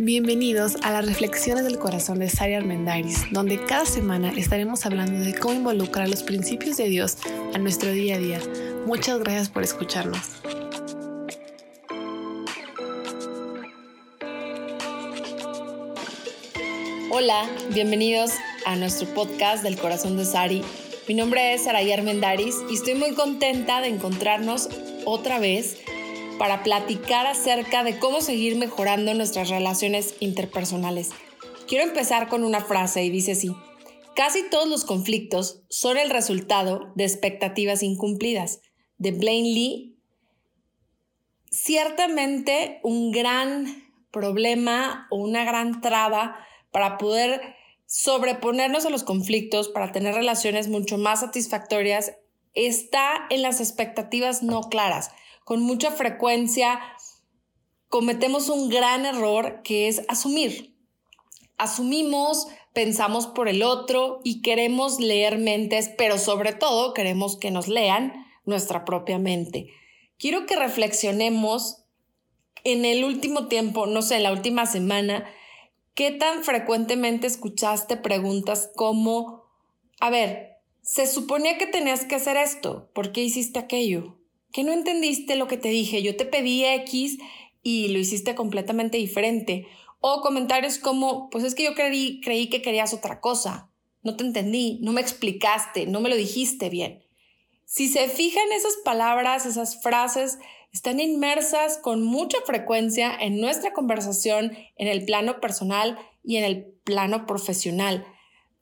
Bienvenidos 0.00 0.76
a 0.84 0.92
las 0.92 1.06
Reflexiones 1.06 1.64
del 1.64 1.80
Corazón 1.80 2.20
de 2.20 2.30
Sari 2.30 2.54
Armendaris, 2.54 3.32
donde 3.32 3.60
cada 3.64 3.84
semana 3.84 4.30
estaremos 4.30 4.86
hablando 4.86 5.18
de 5.18 5.34
cómo 5.34 5.54
involucrar 5.54 6.08
los 6.08 6.22
principios 6.22 6.76
de 6.76 6.84
Dios 6.88 7.16
a 7.52 7.58
nuestro 7.58 7.90
día 7.90 8.14
a 8.14 8.18
día. 8.18 8.40
Muchas 8.86 9.18
gracias 9.18 9.48
por 9.48 9.64
escucharnos. 9.64 10.20
Hola, 17.10 17.50
bienvenidos 17.74 18.30
a 18.66 18.76
nuestro 18.76 19.12
podcast 19.14 19.64
del 19.64 19.76
Corazón 19.76 20.16
de 20.16 20.24
Sari. 20.24 20.62
Mi 21.08 21.14
nombre 21.14 21.54
es 21.54 21.64
Saray 21.64 21.90
Armendaris 21.90 22.54
y 22.70 22.74
estoy 22.74 22.94
muy 22.94 23.14
contenta 23.14 23.80
de 23.80 23.88
encontrarnos 23.88 24.68
otra 25.06 25.40
vez 25.40 25.78
para 26.38 26.62
platicar 26.62 27.26
acerca 27.26 27.82
de 27.84 27.98
cómo 27.98 28.20
seguir 28.20 28.56
mejorando 28.56 29.12
nuestras 29.14 29.50
relaciones 29.50 30.14
interpersonales. 30.20 31.10
Quiero 31.66 31.84
empezar 31.84 32.28
con 32.28 32.44
una 32.44 32.60
frase 32.60 33.04
y 33.04 33.10
dice 33.10 33.32
así, 33.32 33.54
casi 34.14 34.48
todos 34.48 34.68
los 34.68 34.84
conflictos 34.84 35.62
son 35.68 35.98
el 35.98 36.10
resultado 36.10 36.92
de 36.94 37.04
expectativas 37.04 37.82
incumplidas. 37.82 38.60
De 38.96 39.12
Blaine 39.12 39.48
Lee, 39.48 39.96
ciertamente 41.50 42.80
un 42.82 43.10
gran 43.10 43.84
problema 44.10 45.06
o 45.10 45.16
una 45.16 45.44
gran 45.44 45.80
traba 45.80 46.36
para 46.70 46.98
poder 46.98 47.56
sobreponernos 47.86 48.86
a 48.86 48.90
los 48.90 49.02
conflictos, 49.02 49.68
para 49.68 49.92
tener 49.92 50.14
relaciones 50.14 50.68
mucho 50.68 50.98
más 50.98 51.20
satisfactorias, 51.20 52.14
está 52.54 53.26
en 53.30 53.42
las 53.42 53.60
expectativas 53.60 54.42
no 54.42 54.62
claras 54.62 55.10
con 55.48 55.62
mucha 55.62 55.90
frecuencia 55.90 56.78
cometemos 57.88 58.50
un 58.50 58.68
gran 58.68 59.06
error 59.06 59.62
que 59.64 59.88
es 59.88 60.02
asumir. 60.06 60.76
Asumimos, 61.56 62.48
pensamos 62.74 63.26
por 63.26 63.48
el 63.48 63.62
otro 63.62 64.20
y 64.24 64.42
queremos 64.42 65.00
leer 65.00 65.38
mentes, 65.38 65.88
pero 65.96 66.18
sobre 66.18 66.52
todo 66.52 66.92
queremos 66.92 67.38
que 67.38 67.50
nos 67.50 67.66
lean 67.66 68.26
nuestra 68.44 68.84
propia 68.84 69.18
mente. 69.18 69.70
Quiero 70.18 70.44
que 70.44 70.54
reflexionemos 70.54 71.82
en 72.62 72.84
el 72.84 73.02
último 73.02 73.48
tiempo, 73.48 73.86
no 73.86 74.02
sé, 74.02 74.16
en 74.16 74.24
la 74.24 74.32
última 74.32 74.66
semana, 74.66 75.24
qué 75.94 76.10
tan 76.10 76.44
frecuentemente 76.44 77.26
escuchaste 77.26 77.96
preguntas 77.96 78.70
como, 78.76 79.44
a 79.98 80.10
ver, 80.10 80.58
se 80.82 81.06
suponía 81.06 81.56
que 81.56 81.66
tenías 81.66 82.04
que 82.04 82.16
hacer 82.16 82.36
esto, 82.36 82.90
¿por 82.92 83.12
qué 83.12 83.22
hiciste 83.22 83.58
aquello? 83.58 84.17
Que 84.52 84.64
no 84.64 84.72
entendiste 84.72 85.36
lo 85.36 85.48
que 85.48 85.56
te 85.56 85.68
dije, 85.68 86.02
yo 86.02 86.16
te 86.16 86.24
pedí 86.24 86.64
X 86.64 87.18
y 87.62 87.88
lo 87.88 87.98
hiciste 87.98 88.34
completamente 88.34 88.98
diferente. 88.98 89.66
O 90.00 90.20
comentarios 90.20 90.78
como, 90.78 91.28
pues 91.30 91.44
es 91.44 91.54
que 91.54 91.64
yo 91.64 91.74
creí, 91.74 92.20
creí 92.20 92.48
que 92.48 92.62
querías 92.62 92.94
otra 92.94 93.20
cosa, 93.20 93.70
no 94.02 94.16
te 94.16 94.24
entendí, 94.24 94.78
no 94.82 94.92
me 94.92 95.00
explicaste, 95.00 95.86
no 95.86 96.00
me 96.00 96.08
lo 96.08 96.16
dijiste 96.16 96.70
bien. 96.70 97.04
Si 97.64 97.88
se 97.88 98.08
fijan 98.08 98.50
esas 98.52 98.76
palabras, 98.84 99.44
esas 99.44 99.82
frases, 99.82 100.38
están 100.72 101.00
inmersas 101.00 101.78
con 101.78 102.02
mucha 102.02 102.38
frecuencia 102.46 103.14
en 103.14 103.40
nuestra 103.40 103.72
conversación 103.72 104.56
en 104.76 104.88
el 104.88 105.04
plano 105.04 105.40
personal 105.40 105.98
y 106.22 106.36
en 106.36 106.44
el 106.44 106.64
plano 106.84 107.26
profesional. 107.26 108.06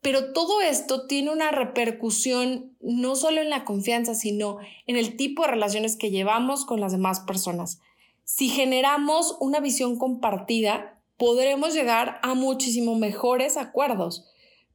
Pero 0.03 0.33
todo 0.33 0.61
esto 0.61 1.07
tiene 1.07 1.33
una 1.33 1.51
repercusión 1.51 2.77
no 2.81 3.17
solo 3.17 3.41
en 3.41 3.51
la 3.51 3.65
confianza, 3.65 4.15
sino 4.15 4.59
en 4.87 4.97
el 4.97 5.17
tipo 5.17 5.43
de 5.43 5.49
relaciones 5.49 5.97
que 5.97 6.11
llevamos 6.11 6.65
con 6.65 6.81
las 6.81 6.93
demás 6.93 7.21
personas. 7.21 7.81
Si 8.25 8.49
generamos 8.49 9.37
una 9.41 9.61
visión 9.61 9.99
compartida, 9.99 11.01
podremos 11.17 11.75
llegar 11.75 12.21
a 12.23 12.35
muchísimo 12.35 12.97
mejores 12.97 13.57
acuerdos, 13.57 14.27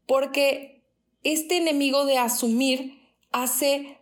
porque 0.08 0.84
este 1.24 1.58
enemigo 1.58 2.06
de 2.06 2.18
asumir 2.18 3.00
hace 3.31 4.00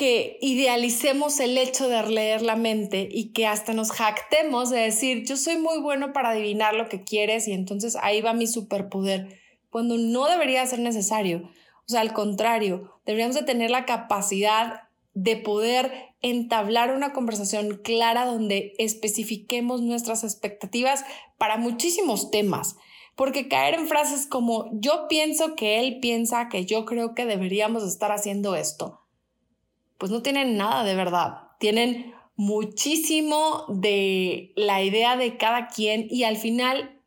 que 0.00 0.38
idealicemos 0.40 1.40
el 1.40 1.58
hecho 1.58 1.88
de 1.88 2.02
leer 2.08 2.40
la 2.40 2.56
mente 2.56 3.06
y 3.10 3.32
que 3.32 3.46
hasta 3.46 3.74
nos 3.74 3.92
jactemos 3.92 4.70
de 4.70 4.78
decir, 4.78 5.26
yo 5.26 5.36
soy 5.36 5.58
muy 5.58 5.78
bueno 5.78 6.14
para 6.14 6.30
adivinar 6.30 6.74
lo 6.74 6.88
que 6.88 7.04
quieres 7.04 7.46
y 7.48 7.52
entonces 7.52 7.96
ahí 8.00 8.22
va 8.22 8.32
mi 8.32 8.46
superpoder 8.46 9.38
cuando 9.70 9.96
no 9.96 10.28
debería 10.28 10.66
ser 10.66 10.80
necesario. 10.80 11.50
O 11.86 11.92
sea, 11.92 12.00
al 12.02 12.12
contrario, 12.12 13.00
deberíamos 13.06 13.36
de 13.36 13.42
tener 13.42 13.70
la 13.70 13.86
capacidad 13.86 14.82
de 15.14 15.36
poder 15.36 16.10
entablar 16.22 16.94
una 16.94 17.12
conversación 17.12 17.80
clara 17.82 18.26
donde 18.26 18.74
especifiquemos 18.78 19.80
nuestras 19.80 20.22
expectativas 20.24 21.04
para 21.38 21.56
muchísimos 21.56 22.30
temas. 22.30 22.76
Porque 23.16 23.48
caer 23.48 23.74
en 23.74 23.88
frases 23.88 24.26
como 24.26 24.70
yo 24.72 25.06
pienso 25.08 25.54
que 25.54 25.80
él 25.80 25.98
piensa 26.00 26.48
que 26.48 26.64
yo 26.64 26.84
creo 26.84 27.14
que 27.14 27.26
deberíamos 27.26 27.82
estar 27.82 28.12
haciendo 28.12 28.54
esto, 28.54 29.00
pues 29.98 30.10
no 30.10 30.22
tienen 30.22 30.56
nada 30.56 30.84
de 30.84 30.94
verdad. 30.94 31.48
Tienen 31.58 32.14
muchísimo 32.36 33.66
de 33.68 34.52
la 34.56 34.82
idea 34.82 35.16
de 35.16 35.36
cada 35.36 35.68
quien 35.68 36.06
y 36.08 36.24
al 36.24 36.36
final 36.36 36.99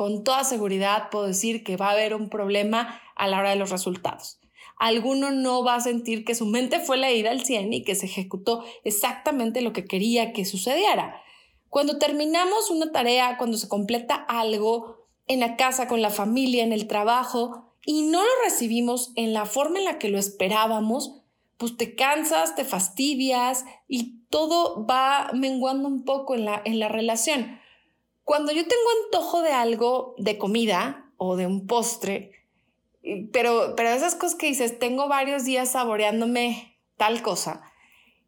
con 0.00 0.24
toda 0.24 0.44
seguridad 0.44 1.10
puedo 1.10 1.26
decir 1.26 1.62
que 1.62 1.76
va 1.76 1.88
a 1.88 1.92
haber 1.92 2.14
un 2.14 2.30
problema 2.30 3.02
a 3.16 3.28
la 3.28 3.38
hora 3.38 3.50
de 3.50 3.56
los 3.56 3.68
resultados. 3.68 4.40
Alguno 4.78 5.30
no 5.30 5.62
va 5.62 5.74
a 5.74 5.80
sentir 5.80 6.24
que 6.24 6.34
su 6.34 6.46
mente 6.46 6.80
fue 6.80 6.96
leída 6.96 7.30
al 7.30 7.44
100 7.44 7.74
y 7.74 7.84
que 7.84 7.94
se 7.94 8.06
ejecutó 8.06 8.64
exactamente 8.82 9.60
lo 9.60 9.74
que 9.74 9.84
quería 9.84 10.32
que 10.32 10.46
sucediera. 10.46 11.20
Cuando 11.68 11.98
terminamos 11.98 12.70
una 12.70 12.92
tarea, 12.92 13.36
cuando 13.36 13.58
se 13.58 13.68
completa 13.68 14.14
algo 14.14 15.06
en 15.26 15.40
la 15.40 15.58
casa, 15.58 15.86
con 15.86 16.00
la 16.00 16.08
familia, 16.08 16.64
en 16.64 16.72
el 16.72 16.86
trabajo, 16.86 17.74
y 17.84 18.00
no 18.00 18.22
lo 18.22 18.30
recibimos 18.42 19.12
en 19.16 19.34
la 19.34 19.44
forma 19.44 19.80
en 19.80 19.84
la 19.84 19.98
que 19.98 20.08
lo 20.08 20.18
esperábamos, 20.18 21.20
pues 21.58 21.76
te 21.76 21.94
cansas, 21.94 22.54
te 22.54 22.64
fastidias 22.64 23.66
y 23.86 24.22
todo 24.30 24.86
va 24.86 25.30
menguando 25.34 25.88
un 25.88 26.06
poco 26.06 26.34
en 26.34 26.46
la, 26.46 26.62
en 26.64 26.78
la 26.78 26.88
relación. 26.88 27.59
Cuando 28.24 28.52
yo 28.52 28.62
tengo 28.62 28.82
antojo 29.04 29.42
de 29.42 29.52
algo, 29.52 30.14
de 30.18 30.38
comida 30.38 31.10
o 31.16 31.36
de 31.36 31.46
un 31.46 31.66
postre, 31.66 32.32
pero, 33.32 33.74
pero 33.76 33.88
esas 33.90 34.14
cosas 34.14 34.36
que 34.36 34.46
dices, 34.46 34.78
tengo 34.78 35.08
varios 35.08 35.44
días 35.44 35.72
saboreándome 35.72 36.78
tal 36.96 37.22
cosa, 37.22 37.70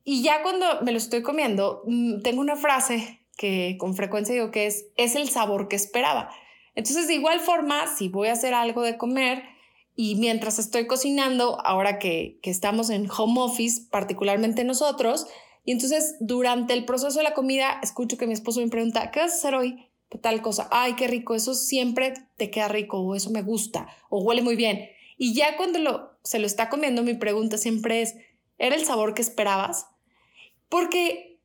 y 0.05 0.23
ya 0.23 0.43
cuando 0.43 0.67
me 0.83 0.93
lo 0.93 0.99
estoy 0.99 1.23
comiendo, 1.23 1.83
mm, 1.87 2.23
tengo 2.23 2.41
una 2.41 2.57
frase 2.57 3.21
que 3.37 3.77
con 3.79 3.95
frecuencia 3.95 4.35
digo 4.35 4.51
que 4.51 4.67
es, 4.67 4.87
es 4.97 5.15
el 5.15 5.29
sabor 5.29 5.69
que 5.69 5.77
esperaba. 5.77 6.31
Entonces, 6.75 7.07
de 7.07 7.15
igual 7.15 7.41
forma, 7.41 7.87
si 7.87 8.09
voy 8.09 8.29
a 8.29 8.33
hacer 8.33 8.55
algo 8.55 8.83
de 8.83 8.97
comer 8.97 9.43
y 9.95 10.17
mientras 10.17 10.59
estoy 10.59 10.87
cocinando, 10.87 11.61
ahora 11.65 11.99
que, 11.99 12.39
que 12.43 12.51
estamos 12.51 12.91
en 12.91 13.09
home 13.11 13.41
office, 13.41 13.89
particularmente 13.91 14.65
nosotros, 14.65 15.27
y 15.65 15.73
entonces 15.73 16.17
durante 16.21 16.75
el 16.75 16.85
proceso 16.85 17.19
de 17.19 17.25
la 17.25 17.35
comida, 17.35 17.81
escucho 17.83 18.17
que 18.17 18.27
mi 18.27 18.33
esposo 18.33 18.61
me 18.61 18.69
pregunta, 18.69 19.11
¿qué 19.11 19.21
vas 19.21 19.33
a 19.33 19.37
hacer 19.37 19.55
hoy? 19.55 19.89
tal 20.21 20.43
cosa, 20.43 20.69
ay, 20.71 20.95
qué 20.95 21.07
rico, 21.07 21.35
eso 21.35 21.55
siempre 21.55 22.13
te 22.37 22.51
queda 22.51 22.69
rico 22.69 22.99
o 22.99 23.15
eso 23.15 23.31
me 23.31 23.43
gusta 23.43 23.89
o 24.11 24.23
huele 24.23 24.43
muy 24.43 24.57
bien. 24.57 24.91
Y 25.17 25.35
ya 25.35 25.57
cuando 25.57 25.79
lo, 25.79 26.11
se 26.23 26.39
lo 26.39 26.47
está 26.47 26.69
comiendo, 26.69 27.03
mi 27.03 27.15
pregunta 27.15 27.57
siempre 27.57 28.03
es, 28.03 28.17
¿era 28.59 28.77
el 28.77 28.85
sabor 28.85 29.15
que 29.15 29.23
esperabas? 29.23 29.87
Porque 30.69 31.39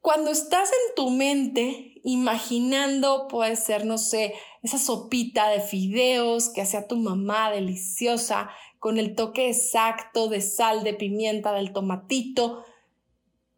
cuando 0.00 0.30
estás 0.30 0.68
en 0.70 0.94
tu 0.94 1.10
mente 1.10 2.00
imaginando, 2.04 3.28
puede 3.28 3.56
ser, 3.56 3.86
no 3.86 3.98
sé, 3.98 4.34
esa 4.62 4.78
sopita 4.78 5.48
de 5.48 5.60
fideos 5.60 6.50
que 6.50 6.60
hacía 6.60 6.86
tu 6.86 6.96
mamá 6.96 7.50
deliciosa, 7.50 8.50
con 8.78 8.98
el 8.98 9.14
toque 9.14 9.48
exacto 9.48 10.28
de 10.28 10.42
sal, 10.42 10.84
de 10.84 10.92
pimienta, 10.92 11.54
del 11.54 11.72
tomatito. 11.72 12.64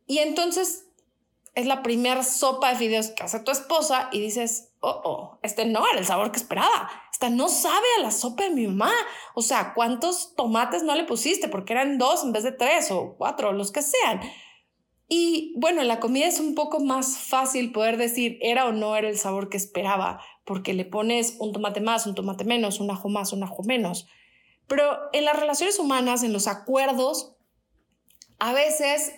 Y 0.06 0.18
entonces 0.18 0.86
es 1.54 1.66
la 1.66 1.82
primera 1.82 2.22
sopa 2.22 2.70
de 2.70 2.76
fideos 2.76 3.08
que 3.08 3.22
hace 3.22 3.40
tu 3.40 3.50
esposa 3.50 4.10
y 4.12 4.20
dices, 4.20 4.72
oh, 4.80 5.00
oh, 5.04 5.38
este 5.42 5.64
no 5.64 5.88
era 5.88 5.98
el 5.98 6.04
sabor 6.04 6.30
que 6.30 6.38
esperaba. 6.38 6.90
Esta 7.10 7.30
no 7.30 7.48
sabe 7.48 7.86
a 7.98 8.02
la 8.02 8.10
sopa 8.10 8.44
de 8.44 8.50
mi 8.50 8.66
mamá. 8.66 8.92
O 9.34 9.40
sea, 9.40 9.72
¿cuántos 9.74 10.34
tomates 10.36 10.82
no 10.82 10.94
le 10.94 11.04
pusiste? 11.04 11.48
Porque 11.48 11.72
eran 11.72 11.96
dos 11.96 12.22
en 12.24 12.32
vez 12.32 12.44
de 12.44 12.52
tres 12.52 12.90
o 12.90 13.14
cuatro, 13.16 13.52
los 13.52 13.72
que 13.72 13.80
sean. 13.80 14.20
Y 15.08 15.54
bueno, 15.56 15.80
en 15.80 15.88
la 15.88 15.98
comida 15.98 16.26
es 16.26 16.40
un 16.40 16.54
poco 16.54 16.80
más 16.80 17.16
fácil 17.16 17.72
poder 17.72 17.96
decir 17.96 18.38
era 18.42 18.66
o 18.66 18.72
no 18.72 18.94
era 18.96 19.08
el 19.08 19.18
sabor 19.18 19.48
que 19.48 19.56
esperaba, 19.56 20.20
porque 20.44 20.74
le 20.74 20.84
pones 20.84 21.36
un 21.38 21.52
tomate 21.52 21.80
más, 21.80 22.06
un 22.06 22.14
tomate 22.14 22.44
menos, 22.44 22.80
un 22.80 22.90
ajo 22.90 23.08
más, 23.08 23.32
un 23.32 23.44
ajo 23.44 23.62
menos. 23.62 24.06
Pero 24.66 24.98
en 25.12 25.24
las 25.24 25.38
relaciones 25.38 25.78
humanas, 25.78 26.22
en 26.22 26.32
los 26.32 26.48
acuerdos, 26.48 27.36
a 28.38 28.52
veces 28.52 29.14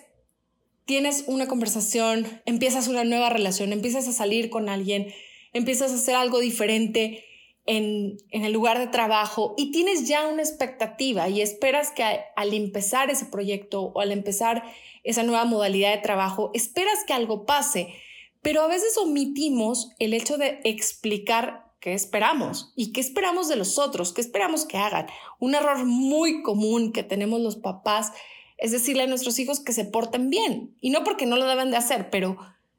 tienes 0.89 1.25
una 1.27 1.47
conversación, 1.47 2.41
empiezas 2.47 2.87
una 2.87 3.03
nueva 3.03 3.29
relación, 3.29 3.73
empiezas 3.73 4.07
a 4.07 4.11
salir 4.11 4.49
con 4.49 4.69
alguien, 4.69 5.13
empiezas 5.53 5.91
a 5.91 5.95
hacer 5.97 6.15
algo 6.15 6.39
diferente 6.39 7.25
en, 7.67 8.17
el 8.31 8.51
lugar 8.51 8.79
de 8.79 8.87
trabajo 8.87 9.53
y 9.55 9.69
tienes 9.71 10.07
ya 10.07 10.27
una 10.27 10.41
expectativa 10.41 11.29
y 11.29 11.41
esperas 11.41 11.91
que 11.91 12.03
al 12.35 12.55
empezar 12.55 13.11
ese 13.11 13.27
proyecto 13.27 13.83
o 13.83 14.01
al 14.01 14.11
empezar 14.11 14.63
esa 15.03 15.21
nueva 15.21 15.45
modalidad 15.45 15.91
de 15.91 16.01
trabajo, 16.01 16.49
esperas 16.55 17.03
que 17.05 17.13
algo 17.13 17.45
pase. 17.45 17.93
pero 18.41 18.63
a 18.63 18.67
veces 18.67 18.97
omitimos 18.97 19.91
el 19.99 20.15
hecho 20.15 20.39
de 20.39 20.59
explicar 20.63 21.71
qué 21.79 21.93
esperamos 21.93 22.73
y 22.75 22.93
qué 22.93 23.01
esperamos 23.01 23.47
de 23.47 23.57
los 23.57 23.77
otros, 23.77 24.11
qué 24.11 24.21
esperamos 24.21 24.65
que 24.65 24.77
hagan. 24.77 25.05
Un 25.37 25.53
error 25.53 25.85
muy 25.85 26.41
común 26.41 26.93
que 26.93 27.03
tenemos 27.03 27.41
los 27.41 27.57
papás 27.57 28.11
es 28.59 28.71
decirle 28.71 29.03
a 29.03 29.07
nuestros 29.07 29.39
hijos 29.39 29.59
que 29.59 29.73
se 29.73 29.85
porten 29.85 30.29
bien. 30.29 30.75
Y 30.79 30.89
no 30.91 31.03
porque 31.03 31.25
no 31.25 31.37
lo 31.37 31.45
deben 31.45 31.71
de 31.71 31.77
hacer, 31.77 32.09
pero, 32.09 32.37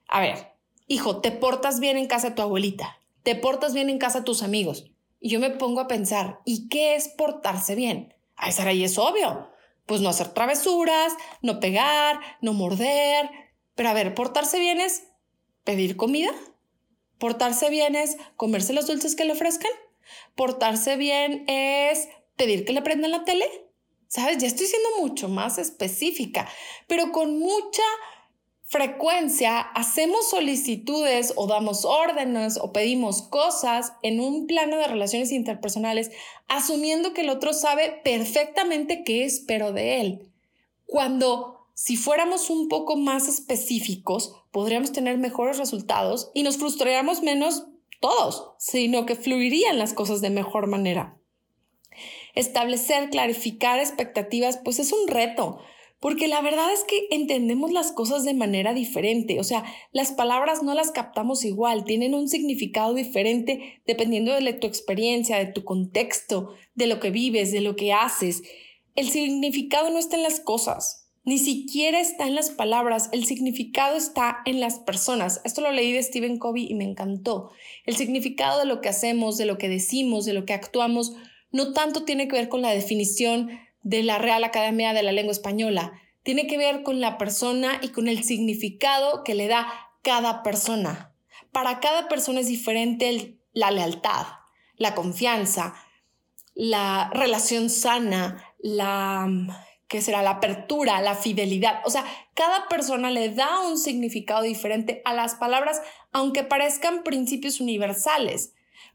a 0.08 0.20
ver, 0.20 0.52
hijo, 0.86 1.20
te 1.20 1.32
portas 1.32 1.80
bien 1.80 1.96
en 1.96 2.06
casa 2.06 2.34
tu 2.34 2.42
abuelita, 2.42 2.98
te 3.22 3.34
portas 3.34 3.74
bien 3.74 3.90
en 3.90 3.98
casa 3.98 4.20
de 4.20 4.24
tus 4.24 4.42
amigos. 4.42 4.90
Y 5.20 5.28
yo 5.28 5.40
me 5.40 5.50
pongo 5.50 5.80
a 5.80 5.88
pensar, 5.88 6.40
¿y 6.44 6.68
qué 6.68 6.94
es 6.94 7.08
portarse 7.08 7.74
bien? 7.74 8.14
A 8.36 8.48
esa 8.48 8.66
ahí 8.66 8.84
es 8.84 8.96
obvio. 8.98 9.50
Pues 9.84 10.00
no 10.00 10.08
hacer 10.08 10.28
travesuras, 10.28 11.12
no 11.42 11.60
pegar, 11.60 12.20
no 12.40 12.54
morder. 12.54 13.30
Pero 13.74 13.88
a 13.90 13.94
ver, 13.94 14.14
portarse 14.14 14.58
bien 14.58 14.80
es 14.80 15.04
pedir 15.64 15.96
comida. 15.96 16.30
Portarse 17.18 17.68
bien 17.68 17.96
es 17.96 18.16
comerse 18.36 18.72
los 18.72 18.86
dulces 18.86 19.14
que 19.14 19.26
le 19.26 19.32
ofrezcan. 19.32 19.72
Portarse 20.34 20.96
bien 20.96 21.44
es 21.48 22.08
pedir 22.36 22.64
que 22.64 22.72
le 22.72 22.80
prendan 22.80 23.10
la 23.10 23.24
tele. 23.24 23.46
¿Sabes? 24.10 24.38
Ya 24.38 24.48
estoy 24.48 24.66
siendo 24.66 24.88
mucho 24.98 25.28
más 25.28 25.56
específica, 25.58 26.48
pero 26.88 27.12
con 27.12 27.38
mucha 27.38 27.84
frecuencia 28.64 29.60
hacemos 29.60 30.28
solicitudes 30.30 31.32
o 31.36 31.46
damos 31.46 31.84
órdenes 31.84 32.58
o 32.60 32.72
pedimos 32.72 33.22
cosas 33.22 33.92
en 34.02 34.18
un 34.18 34.48
plano 34.48 34.78
de 34.78 34.88
relaciones 34.88 35.30
interpersonales 35.30 36.10
asumiendo 36.48 37.12
que 37.12 37.20
el 37.20 37.30
otro 37.30 37.52
sabe 37.52 38.00
perfectamente 38.02 39.04
qué 39.04 39.24
espero 39.24 39.72
de 39.72 40.00
él. 40.00 40.28
Cuando 40.86 41.68
si 41.74 41.96
fuéramos 41.96 42.50
un 42.50 42.66
poco 42.66 42.96
más 42.96 43.28
específicos, 43.28 44.34
podríamos 44.50 44.90
tener 44.90 45.18
mejores 45.18 45.56
resultados 45.56 46.32
y 46.34 46.42
nos 46.42 46.56
frustraríamos 46.56 47.22
menos 47.22 47.66
todos, 48.00 48.54
sino 48.58 49.06
que 49.06 49.14
fluirían 49.14 49.78
las 49.78 49.94
cosas 49.94 50.20
de 50.20 50.30
mejor 50.30 50.66
manera 50.66 51.19
establecer, 52.34 53.10
clarificar 53.10 53.78
expectativas, 53.78 54.60
pues 54.64 54.78
es 54.78 54.92
un 54.92 55.08
reto, 55.08 55.60
porque 56.00 56.28
la 56.28 56.40
verdad 56.40 56.72
es 56.72 56.82
que 56.84 57.06
entendemos 57.10 57.72
las 57.72 57.92
cosas 57.92 58.24
de 58.24 58.32
manera 58.32 58.72
diferente, 58.72 59.38
o 59.38 59.44
sea, 59.44 59.64
las 59.92 60.12
palabras 60.12 60.62
no 60.62 60.74
las 60.74 60.90
captamos 60.90 61.44
igual, 61.44 61.84
tienen 61.84 62.14
un 62.14 62.28
significado 62.28 62.94
diferente 62.94 63.82
dependiendo 63.86 64.32
de 64.32 64.52
tu 64.54 64.66
experiencia, 64.66 65.38
de 65.38 65.52
tu 65.52 65.62
contexto, 65.64 66.54
de 66.74 66.86
lo 66.86 67.00
que 67.00 67.10
vives, 67.10 67.52
de 67.52 67.60
lo 67.60 67.76
que 67.76 67.92
haces. 67.92 68.42
El 68.96 69.10
significado 69.10 69.90
no 69.90 69.98
está 69.98 70.16
en 70.16 70.22
las 70.22 70.40
cosas, 70.40 71.00
ni 71.22 71.36
siquiera 71.36 72.00
está 72.00 72.26
en 72.26 72.34
las 72.34 72.50
palabras, 72.50 73.10
el 73.12 73.26
significado 73.26 73.96
está 73.96 74.38
en 74.46 74.58
las 74.58 74.78
personas. 74.78 75.42
Esto 75.44 75.60
lo 75.60 75.70
leí 75.70 75.92
de 75.92 76.02
Stephen 76.02 76.38
Covey 76.38 76.66
y 76.66 76.74
me 76.74 76.84
encantó. 76.84 77.50
El 77.84 77.94
significado 77.94 78.58
de 78.58 78.64
lo 78.64 78.80
que 78.80 78.88
hacemos, 78.88 79.36
de 79.36 79.44
lo 79.44 79.58
que 79.58 79.68
decimos, 79.68 80.24
de 80.24 80.32
lo 80.32 80.46
que 80.46 80.54
actuamos, 80.54 81.12
no 81.52 81.72
tanto 81.72 82.04
tiene 82.04 82.28
que 82.28 82.36
ver 82.36 82.48
con 82.48 82.62
la 82.62 82.70
definición 82.70 83.50
de 83.82 84.02
la 84.02 84.18
Real 84.18 84.44
Academia 84.44 84.92
de 84.92 85.02
la 85.02 85.12
Lengua 85.12 85.32
Española, 85.32 85.92
tiene 86.22 86.46
que 86.46 86.58
ver 86.58 86.82
con 86.82 87.00
la 87.00 87.18
persona 87.18 87.80
y 87.82 87.88
con 87.88 88.08
el 88.08 88.24
significado 88.24 89.24
que 89.24 89.34
le 89.34 89.48
da 89.48 89.68
cada 90.02 90.42
persona. 90.42 91.14
Para 91.52 91.80
cada 91.80 92.08
persona 92.08 92.40
es 92.40 92.46
diferente 92.46 93.38
la 93.52 93.70
lealtad, 93.70 94.26
la 94.76 94.94
confianza, 94.94 95.74
la 96.54 97.10
relación 97.12 97.70
sana, 97.70 98.44
la 98.58 99.28
que 99.88 100.02
será 100.02 100.22
la 100.22 100.30
apertura, 100.30 101.02
la 101.02 101.16
fidelidad. 101.16 101.80
O 101.84 101.90
sea, 101.90 102.04
cada 102.34 102.68
persona 102.68 103.10
le 103.10 103.30
da 103.30 103.60
un 103.60 103.76
significado 103.76 104.42
diferente 104.42 105.02
a 105.04 105.14
las 105.14 105.34
palabras, 105.34 105.82
aunque 106.12 106.44
parezcan 106.44 107.02
principios 107.02 107.60
universales. 107.60 108.54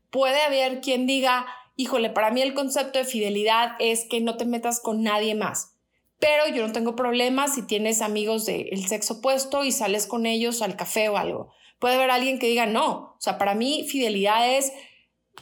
Puede 0.10 0.42
haber 0.42 0.80
quien 0.80 1.06
diga, 1.06 1.46
híjole, 1.76 2.10
para 2.10 2.32
mí 2.32 2.42
el 2.42 2.54
concepto 2.54 3.00
de 3.00 3.06
fidelidad 3.06 3.74
es 3.80 4.06
que 4.10 4.22
no 4.22 4.38
te 4.38 4.46
metas 4.46 4.80
con 4.80 5.04
nadie 5.04 5.36
más. 5.36 5.76
Pero 6.20 6.48
yo 6.48 6.66
no 6.66 6.74
tengo 6.74 6.96
problema 6.96 7.48
si 7.48 7.62
tienes 7.62 8.02
amigos 8.02 8.46
del 8.46 8.88
sexo 8.88 9.16
opuesto 9.16 9.64
y 9.64 9.72
sales 9.72 10.08
con 10.08 10.26
ellos 10.26 10.62
al 10.62 10.76
café 10.76 11.10
o 11.10 11.18
algo. 11.18 11.52
Puede 11.80 11.96
haber 11.96 12.12
alguien 12.12 12.40
que 12.40 12.48
diga 12.48 12.66
no. 12.66 13.16
O 13.18 13.18
sea, 13.20 13.38
para 13.38 13.54
mí 13.54 13.86
fidelidad 13.90 14.56
es 14.58 14.72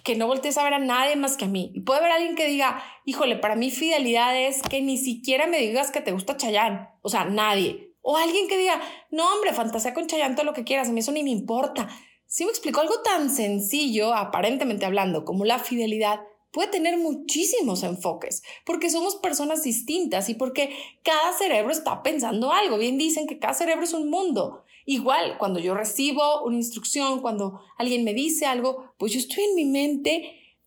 que 0.03 0.15
no 0.15 0.27
voltees 0.27 0.57
a 0.57 0.63
ver 0.63 0.73
a 0.73 0.79
nadie 0.79 1.15
más 1.15 1.37
que 1.37 1.45
a 1.45 1.47
mí. 1.47 1.71
Y 1.75 1.81
puede 1.81 1.99
haber 1.99 2.11
alguien 2.11 2.35
que 2.35 2.47
diga, 2.47 2.83
híjole, 3.05 3.35
para 3.37 3.55
mí 3.55 3.69
fidelidad 3.69 4.35
es 4.35 4.61
que 4.63 4.81
ni 4.81 4.97
siquiera 4.97 5.45
me 5.45 5.59
digas 5.59 5.91
que 5.91 6.01
te 6.01 6.11
gusta 6.11 6.37
Chayán. 6.37 6.89
O 7.01 7.09
sea, 7.09 7.25
nadie. 7.25 7.93
O 8.01 8.17
alguien 8.17 8.47
que 8.47 8.57
diga, 8.57 8.81
no, 9.11 9.31
hombre, 9.31 9.53
fantasea 9.53 9.93
con 9.93 10.07
Chayán 10.07 10.35
todo 10.35 10.45
lo 10.45 10.53
que 10.53 10.65
quieras, 10.65 10.89
a 10.89 10.91
mí 10.91 10.99
eso 10.99 11.11
ni 11.11 11.23
me 11.23 11.29
importa. 11.29 11.87
Si 12.33 12.45
me 12.45 12.49
explico 12.49 12.81
algo 12.81 12.99
tan 13.03 13.29
sencillo, 13.29 14.11
aparentemente 14.15 14.87
hablando, 14.87 15.23
como 15.23 15.45
la 15.45 15.59
fidelidad, 15.59 16.21
puede 16.51 16.67
tener 16.69 16.97
muchísimos 16.97 17.83
enfoques, 17.83 18.41
porque 18.65 18.89
somos 18.89 19.17
personas 19.17 19.61
distintas 19.61 20.29
y 20.29 20.33
porque 20.33 20.75
cada 21.03 21.31
cerebro 21.37 21.71
está 21.71 22.01
pensando 22.01 22.51
algo. 22.51 22.79
Bien 22.79 22.97
dicen 22.97 23.27
que 23.27 23.37
cada 23.37 23.53
cerebro 23.53 23.83
es 23.83 23.93
un 23.93 24.09
mundo. 24.09 24.63
Igual, 24.87 25.37
cuando 25.37 25.59
yo 25.59 25.75
recibo 25.75 26.43
una 26.43 26.55
instrucción, 26.55 27.21
cuando 27.21 27.61
alguien 27.77 28.03
me 28.03 28.15
dice 28.15 28.47
algo, 28.47 28.95
pues 28.97 29.13
yo 29.13 29.19
estoy 29.19 29.43
en 29.43 29.53
mi 29.53 29.65
mente 29.65 30.57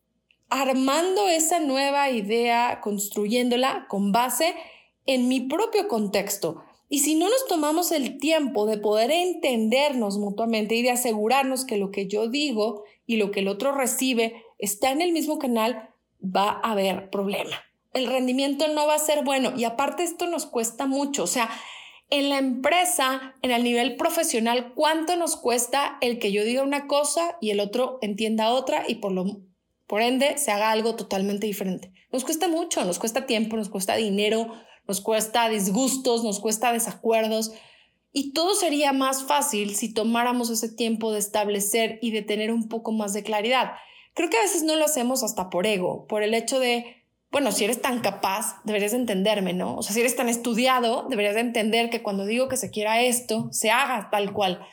armando 0.49 1.27
esa 1.27 1.59
nueva 1.59 2.11
idea, 2.11 2.81
construyéndola 2.81 3.87
con 3.89 4.13
base 4.13 4.55
en 5.05 5.27
mi 5.27 5.41
propio 5.41 5.89
contexto. 5.89 6.63
Y 6.89 7.01
si 7.01 7.17
no 7.17 7.29
nos 7.29 7.47
tomamos 7.49 7.91
el 7.91 8.19
tiempo 8.19 8.67
de 8.67 8.79
poder 8.79 9.11
entendernos 9.11 10.19
mutuamente 10.19 10.77
y 10.77 10.83
de 10.83 10.91
asegurarnos 10.91 11.65
que 11.65 11.79
lo 11.79 11.91
que 11.91 12.07
yo 12.07 12.29
digo 12.29 12.85
y 13.07 13.17
lo 13.17 13.31
que 13.33 13.41
el 13.41 13.49
otro 13.49 13.73
recibe 13.73 14.45
está 14.59 14.93
en 14.93 15.01
el 15.01 15.13
mismo 15.13 15.39
canal, 15.39 15.91
va 16.23 16.61
a 16.63 16.73
haber 16.73 17.11
problema. 17.11 17.57
El 17.93 18.07
rendimiento 18.07 18.69
no 18.69 18.87
va 18.87 18.95
a 18.95 19.01
ser 19.01 19.25
bueno 19.25 19.53
y 19.57 19.65
aparte 19.65 20.05
esto 20.05 20.27
nos 20.27 20.47
cuesta 20.47 20.87
mucho. 20.87 21.25
O 21.25 21.27
sea, 21.27 21.51
en 22.11 22.29
la 22.29 22.39
empresa, 22.39 23.35
en 23.43 23.51
el 23.51 23.65
nivel 23.65 23.97
profesional, 23.97 24.73
¿cuánto 24.75 25.17
nos 25.17 25.37
cuesta 25.37 25.99
el 26.01 26.19
que 26.21 26.31
yo 26.31 26.45
diga 26.45 26.63
una 26.63 26.87
cosa 26.87 27.37
y 27.41 27.51
el 27.51 27.59
otro 27.59 27.99
entienda 28.01 28.51
otra 28.51 28.85
y 28.87 28.97
por 28.97 29.13
lo 29.13 29.41
por 29.89 30.03
ende 30.03 30.37
se 30.37 30.51
haga 30.51 30.71
algo 30.71 30.95
totalmente 30.95 31.47
diferente? 31.47 31.93
Nos 32.13 32.25
cuesta 32.25 32.49
mucho, 32.49 32.85
nos 32.85 32.99
cuesta 32.99 33.27
tiempo, 33.27 33.57
nos 33.57 33.69
cuesta 33.69 33.97
dinero, 33.97 34.53
nos 34.87 35.01
cuesta 35.01 35.49
disgustos, 35.49 36.25
nos 36.25 36.41
cuesta 36.41 36.73
desacuerdos. 36.73 37.53
Y 38.13 38.33
todo 38.33 38.55
sería 38.55 38.93
más 38.93 39.25
fácil 39.25 39.75
si 39.75 39.93
tomáramos 39.93 40.51
ese 40.51 40.69
tiempo 40.69 41.13
de 41.13 41.19
establecer 41.19 41.99
y 42.01 42.13
de 42.13 42.23
tener 42.23 42.51
un 42.51 42.69
poco 42.69 42.93
más 42.93 43.13
de 43.13 43.23
claridad. 43.23 43.73
Creo 44.15 44.31
que 44.31 44.39
a 44.39 44.43
veces 44.43 44.63
no 44.63 44.77
lo 44.77 44.87
hacemos 44.87 45.23
hasta 45.23 45.51
por 45.51 45.67
ego, 45.67 46.07
por 46.07 46.23
el 46.23 46.33
hecho 46.33 46.59
de, 46.59 47.05
bueno, 47.31 47.53
si 47.53 47.65
eres 47.65 47.83
tan 47.83 48.01
capaz, 48.01 48.63
deberías 48.65 48.95
entenderme, 48.95 49.53
¿no? 49.53 49.77
O 49.77 49.83
sea, 49.83 49.93
si 49.93 50.01
eres 50.01 50.17
tan 50.17 50.31
estudiado, 50.31 51.07
deberías 51.11 51.35
de 51.35 51.43
entender 51.43 51.91
que 51.91 52.03
cuando 52.03 52.25
digo 52.25 52.49
que 52.49 52.57
se 52.57 52.71
quiera 52.71 53.03
esto, 53.03 53.49
se 53.53 53.71
haga 53.71 54.09
tal 54.11 54.33
cual. 54.33 54.67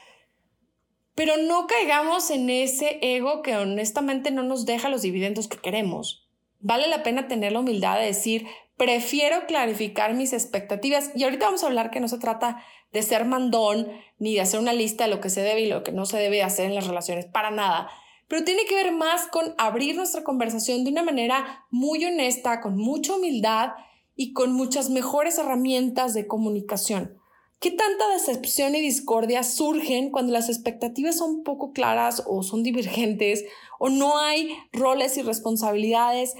Pero 1.16 1.36
no 1.36 1.68
caigamos 1.68 2.32
en 2.32 2.50
ese 2.50 3.00
ego 3.02 3.42
que 3.42 3.58
honestamente 3.58 4.32
no 4.32 4.44
nos 4.44 4.66
deja 4.66 4.88
los 4.88 5.02
dividendos 5.02 5.50
que 5.50 5.58
queremos. 5.58 6.30
Vale 6.62 6.88
la 6.88 7.04
pena 7.04 7.28
tener 7.28 7.52
la 7.52 7.60
humildad 7.60 8.00
de 8.00 8.06
decir, 8.06 8.48
prefiero 8.84 9.46
clarificar 9.48 10.13
mis 10.13 10.34
expectativas. 10.34 11.12
Y 11.16 11.24
ahorita 11.24 11.46
vamos 11.46 11.63
a 11.63 11.68
hablar 11.68 11.90
que 11.90 12.02
no 12.02 12.10
se 12.10 12.18
trata 12.18 12.62
de 12.92 13.02
ser 13.02 13.24
mandón 13.24 13.88
ni 14.20 14.34
de 14.34 14.42
hacer 14.42 14.60
una 14.60 14.74
lista 14.74 15.06
de 15.06 15.10
lo 15.10 15.22
que 15.22 15.30
se 15.30 15.42
debe 15.42 15.62
y 15.62 15.68
lo 15.68 15.84
que 15.84 15.94
no 15.94 16.06
se 16.06 16.18
debe 16.18 16.44
hacer 16.44 16.66
en 16.66 16.75
las 16.75 16.86
relaciones, 16.86 17.25
para 17.25 17.50
nada. 17.50 17.90
Pero 18.28 18.44
tiene 18.44 18.66
que 18.66 18.75
ver 18.75 18.92
más 18.92 19.28
con 19.28 19.56
abrir 19.58 19.96
nuestra 19.96 20.24
conversación 20.24 20.84
de 20.84 20.92
una 20.92 21.02
manera 21.02 21.66
muy 21.72 22.04
honesta, 22.04 22.60
con 22.60 22.78
mucha 22.78 23.16
humildad 23.16 23.70
y 24.18 24.34
con 24.34 24.52
muchas 24.52 24.90
mejores 24.90 25.38
herramientas 25.38 26.13
de 26.13 26.28
comunicación. 26.28 27.18
¿Qué 27.60 27.72
tanta 27.72 28.10
decepción 28.10 28.75
y 28.75 28.82
discordia 28.82 29.44
surgen 29.44 30.12
cuando 30.12 30.34
las 30.34 30.50
expectativas 30.50 31.18
son 31.18 31.44
poco 31.44 31.72
claras 31.72 32.22
o 32.28 32.44
son 32.44 32.62
divergentes 32.62 33.46
o 33.80 33.88
no 33.88 34.20
hay 34.20 34.58
roles 34.74 35.16
y 35.18 35.22
responsabilidades 35.22 36.36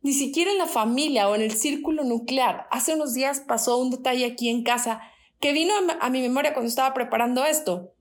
ni 0.00 0.12
siquiera 0.12 0.50
en 0.50 0.58
la 0.58 0.66
familia 0.66 1.28
o 1.28 1.34
en 1.34 1.42
el 1.42 1.52
círculo 1.52 2.04
nuclear. 2.04 2.66
Hace 2.70 2.94
unos 2.94 3.14
días 3.14 3.40
pasó 3.40 3.78
un 3.78 3.90
detalle 3.90 4.24
aquí 4.24 4.48
en 4.48 4.62
casa 4.62 5.00
que 5.40 5.52
vino 5.52 5.74
a 6.00 6.10
mi 6.10 6.20
memoria 6.20 6.52
cuando 6.52 6.68
estaba 6.68 6.94
preparando 6.94 7.44
esto. 7.44 7.94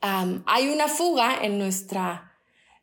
hay 0.00 0.68
una 0.68 0.88
fuga 0.88 1.38
en 1.42 1.58
nuestra 1.58 2.32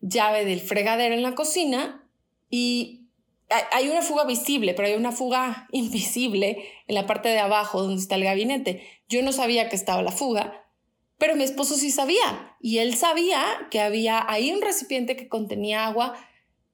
llave 0.02 0.46
del 0.46 0.62
fregadero 0.62 1.14
en 1.14 1.24
la 1.24 1.36
cocina 1.36 2.08
y 2.50 3.08
hay 3.72 3.90
una 3.90 4.02
fuga 4.02 4.26
visible, 4.26 4.74
pero 4.74 4.88
hay 4.88 4.96
una 4.96 5.12
fuga 5.12 5.68
invisible 5.72 6.66
en 6.88 6.96
la 6.96 7.06
parte 7.06 7.30
de 7.30 7.40
abajo 7.40 7.82
donde 7.82 8.02
está 8.02 8.16
el 8.16 8.24
gabinete. 8.24 8.88
Yo 9.08 9.22
no 9.24 9.32
sabía 9.32 9.70
que 9.70 9.76
estaba 9.76 10.02
la 10.02 10.12
fuga, 10.12 10.66
pero 11.18 11.36
mi 11.36 11.44
esposo 11.44 11.76
sí 11.76 11.92
sabía 11.92 12.56
y 12.62 12.78
él 12.78 12.96
sabía 12.96 13.44
que 13.72 13.82
había 13.82 14.24
ahí 14.30 14.52
un 14.52 14.62
recipiente 14.62 15.18
que 15.18 15.28
contenía 15.28 15.86
agua 15.86 16.16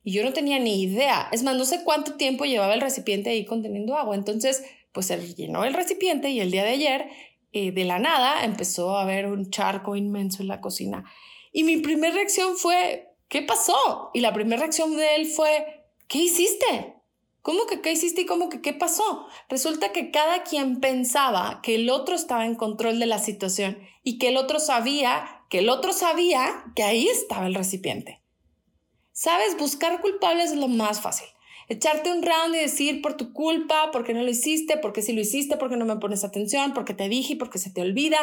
y 0.05 0.11
yo 0.11 0.23
no 0.23 0.33
tenía 0.33 0.59
ni 0.59 0.83
idea. 0.83 1.27
Es 1.31 1.41
más, 1.41 1.57
no 1.57 1.65
sé 1.65 1.83
cuánto 1.83 2.13
tiempo 2.13 2.45
llevaba 2.45 2.75
el 2.75 2.81
recipiente 2.81 3.31
ahí 3.31 3.43
conteniendo 3.43 3.97
agua. 3.97 4.15
Entonces, 4.15 4.63
pues 4.91 5.09
él 5.09 5.33
llenó 5.33 5.65
el 5.65 5.73
recipiente 5.73 6.29
y 6.29 6.39
el 6.39 6.51
día 6.51 6.63
de 6.63 6.69
ayer 6.69 7.09
eh, 7.53 7.71
de 7.71 7.85
la 7.85 7.97
nada 7.97 8.45
empezó 8.45 8.95
a 8.95 9.01
haber 9.01 9.25
un 9.25 9.49
charco 9.49 9.95
inmenso 9.95 10.43
en 10.43 10.47
la 10.47 10.61
cocina. 10.61 11.11
Y 11.51 11.63
mi 11.63 11.77
primera 11.77 12.13
reacción 12.13 12.55
fue, 12.55 13.15
¿qué 13.29 13.41
pasó? 13.41 14.11
Y 14.13 14.19
la 14.19 14.31
primera 14.31 14.61
reacción 14.61 14.95
de 14.95 15.15
él 15.15 15.25
fue, 15.25 15.87
¿qué 16.07 16.19
hiciste? 16.19 16.93
¿Cómo 17.41 17.65
que 17.65 17.81
qué 17.81 17.91
hiciste 17.91 18.21
y 18.21 18.25
cómo 18.27 18.49
que 18.49 18.61
qué 18.61 18.73
pasó? 18.73 19.25
Resulta 19.49 19.91
que 19.91 20.11
cada 20.11 20.43
quien 20.43 20.81
pensaba 20.81 21.61
que 21.63 21.75
el 21.75 21.89
otro 21.89 22.13
estaba 22.13 22.45
en 22.45 22.53
control 22.53 22.99
de 22.99 23.07
la 23.07 23.17
situación 23.17 23.79
y 24.03 24.19
que 24.19 24.27
el 24.27 24.37
otro 24.37 24.59
sabía, 24.59 25.41
que 25.49 25.59
el 25.59 25.69
otro 25.69 25.93
sabía 25.93 26.63
que 26.75 26.83
ahí 26.83 27.07
estaba 27.07 27.47
el 27.47 27.55
recipiente. 27.55 28.21
Sabes, 29.17 29.57
buscar 29.57 30.01
culpables 30.01 30.51
es 30.51 30.57
lo 30.57 30.67
más 30.67 30.99
fácil. 30.99 31.25
Echarte 31.69 32.11
un 32.11 32.21
round 32.21 32.53
y 32.53 32.59
decir 32.59 33.01
por 33.01 33.15
tu 33.15 33.31
culpa, 33.31 33.89
porque 33.93 34.13
no 34.13 34.21
lo 34.21 34.29
hiciste, 34.29 34.75
porque 34.75 35.01
si 35.01 35.13
lo 35.13 35.21
hiciste, 35.21 35.55
porque 35.55 35.77
no 35.77 35.85
me 35.85 35.95
pones 35.95 36.25
atención, 36.25 36.73
porque 36.73 36.93
te 36.93 37.07
dije 37.07 37.37
porque 37.37 37.57
se 37.57 37.69
te 37.69 37.79
olvida. 37.79 38.17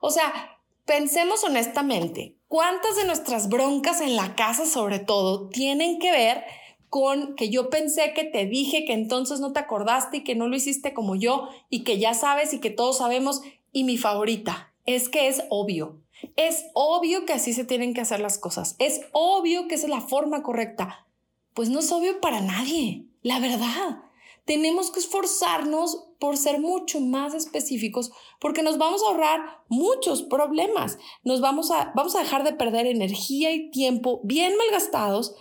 O 0.00 0.12
sea, 0.12 0.56
pensemos 0.84 1.42
honestamente, 1.42 2.36
¿cuántas 2.46 2.94
de 2.94 3.06
nuestras 3.06 3.48
broncas 3.48 4.00
en 4.00 4.14
la 4.14 4.36
casa 4.36 4.66
sobre 4.66 5.00
todo 5.00 5.48
tienen 5.48 5.98
que 5.98 6.12
ver 6.12 6.44
con 6.90 7.34
que 7.34 7.50
yo 7.50 7.68
pensé 7.68 8.14
que 8.14 8.22
te 8.22 8.46
dije 8.46 8.84
que 8.84 8.92
entonces 8.92 9.40
no 9.40 9.52
te 9.52 9.58
acordaste 9.58 10.18
y 10.18 10.24
que 10.24 10.36
no 10.36 10.46
lo 10.46 10.54
hiciste 10.54 10.94
como 10.94 11.16
yo 11.16 11.48
y 11.70 11.82
que 11.82 11.98
ya 11.98 12.14
sabes 12.14 12.54
y 12.54 12.60
que 12.60 12.70
todos 12.70 12.98
sabemos? 12.98 13.42
Y 13.72 13.82
mi 13.82 13.98
favorita 13.98 14.72
es 14.84 15.08
que 15.08 15.26
es 15.26 15.42
obvio. 15.48 16.05
Es 16.36 16.66
obvio 16.74 17.24
que 17.24 17.32
así 17.32 17.52
se 17.52 17.64
tienen 17.64 17.94
que 17.94 18.00
hacer 18.00 18.20
las 18.20 18.38
cosas. 18.38 18.76
Es 18.78 19.02
obvio 19.12 19.68
que 19.68 19.74
esa 19.74 19.86
es 19.86 19.90
la 19.90 20.00
forma 20.00 20.42
correcta. 20.42 21.06
Pues 21.54 21.68
no 21.70 21.80
es 21.80 21.90
obvio 21.92 22.20
para 22.20 22.40
nadie, 22.40 23.04
la 23.22 23.40
verdad. 23.40 24.02
Tenemos 24.44 24.90
que 24.90 25.00
esforzarnos 25.00 26.04
por 26.18 26.36
ser 26.36 26.60
mucho 26.60 27.00
más 27.00 27.34
específicos 27.34 28.12
porque 28.40 28.62
nos 28.62 28.78
vamos 28.78 29.02
a 29.02 29.08
ahorrar 29.08 29.40
muchos 29.68 30.22
problemas. 30.22 30.98
Nos 31.24 31.40
vamos 31.40 31.70
a, 31.70 31.92
vamos 31.96 32.14
a 32.14 32.20
dejar 32.20 32.44
de 32.44 32.52
perder 32.52 32.86
energía 32.86 33.52
y 33.52 33.70
tiempo 33.70 34.20
bien 34.22 34.56
malgastados 34.56 35.34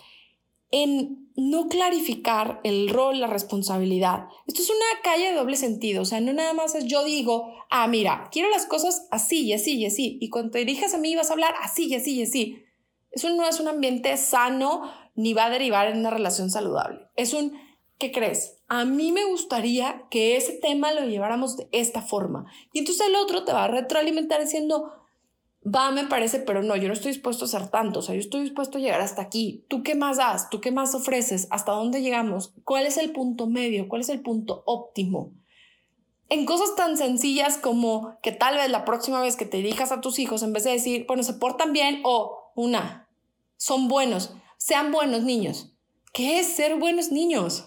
en 0.72 1.30
no 1.36 1.68
clarificar 1.68 2.62
el 2.64 2.90
rol, 2.90 3.20
la 3.20 3.28
responsabilidad. 3.28 4.28
Esto 4.48 4.62
es 4.62 4.70
una 4.70 5.02
calle 5.04 5.30
de 5.30 5.36
doble 5.36 5.58
sentido, 5.58 6.02
o 6.02 6.06
sea, 6.06 6.22
no 6.22 6.34
nada 6.34 6.54
más 6.54 6.76
es 6.76 6.86
yo 6.86 7.04
digo, 7.04 7.54
ah, 7.70 7.88
mira, 7.88 8.30
quiero 8.32 8.50
las 8.50 8.66
cosas 8.66 9.08
así 9.12 9.46
y 9.46 9.54
así 9.54 9.78
y 9.78 9.86
así, 9.86 10.18
y 10.22 10.30
cuando 10.30 10.52
te 10.52 10.60
dirijas 10.60 10.94
a 10.94 10.98
mí 10.98 11.16
vas 11.16 11.30
a 11.30 11.34
hablar 11.34 11.54
así 11.62 11.88
y 11.88 11.96
así 11.96 12.16
y 12.16 12.24
así. 12.24 12.62
Eso 13.12 13.30
no 13.30 13.48
es 13.48 13.60
un 13.60 13.68
ambiente 13.68 14.16
sano 14.18 14.92
ni 15.16 15.34
va 15.34 15.46
a 15.46 15.50
derivar 15.50 15.88
en 15.88 16.00
una 16.00 16.10
relación 16.10 16.50
saludable. 16.50 17.08
Es 17.16 17.34
un, 17.34 17.58
¿qué 17.98 18.12
crees? 18.12 18.58
A 18.68 18.84
mí 18.84 19.12
me 19.12 19.26
gustaría 19.26 20.04
que 20.10 20.36
ese 20.36 20.54
tema 20.54 20.94
lo 20.94 21.06
lleváramos 21.06 21.56
de 21.56 21.70
esta 21.72 22.02
forma. 22.02 22.46
Y 22.74 22.80
entonces 22.80 23.08
el 23.08 23.16
otro 23.16 23.46
te 23.46 23.54
va 23.54 23.66
a 23.66 23.70
retroalimentar 23.70 24.42
diciendo, 24.42 24.92
va, 25.66 25.92
me 25.92 26.06
parece, 26.06 26.40
pero 26.40 26.62
no, 26.62 26.76
yo 26.76 26.88
no 26.88 26.94
estoy 26.94 27.12
dispuesto 27.12 27.46
a 27.46 27.48
hacer 27.48 27.70
tanto, 27.70 28.00
o 28.00 28.02
sea, 28.02 28.14
yo 28.14 28.22
estoy 28.22 28.42
dispuesto 28.42 28.78
a 28.78 28.82
llegar 28.82 29.02
hasta 29.02 29.22
aquí. 29.22 29.66
¿Tú 29.68 29.84
qué 29.84 29.96
más 29.96 30.18
das? 30.18 30.50
¿Tú 30.50 30.62
qué 30.62 30.72
más 30.72 30.94
ofreces? 30.94 31.48
¿Hasta 31.50 31.72
dónde 31.72 32.02
llegamos? 32.02 32.54
¿Cuál 32.64 32.86
es 32.86 32.98
el 32.98 33.12
punto 33.12 33.48
medio? 33.48 33.88
¿Cuál 33.88 34.02
es 34.02 34.10
el 34.10 34.22
punto 34.22 34.64
óptimo? 34.66 35.32
En 36.30 36.46
cosas 36.46 36.76
tan 36.76 36.98
sencillas 36.98 37.58
como 37.58 38.18
que 38.22 38.32
tal 38.32 38.56
vez 38.56 38.70
la 38.70 38.86
próxima 38.86 39.22
vez 39.22 39.36
que 39.36 39.46
te 39.46 39.58
dirijas 39.58 39.92
a 39.92 40.02
tus 40.02 40.20
hijos, 40.20 40.44
en 40.44 40.54
vez 40.54 40.64
de 40.64 40.72
decir, 40.72 41.06
bueno, 41.08 41.24
se 41.24 41.34
portan 41.34 41.74
bien 41.74 42.02
o 42.04 42.52
una, 42.56 43.10
son 43.58 43.88
buenos, 43.88 44.34
sean 44.58 44.92
buenos 44.92 45.24
niños. 45.24 45.72
¿Qué 46.14 46.40
es 46.40 46.48
ser 46.48 46.78
buenos 46.78 47.12
niños? 47.12 47.66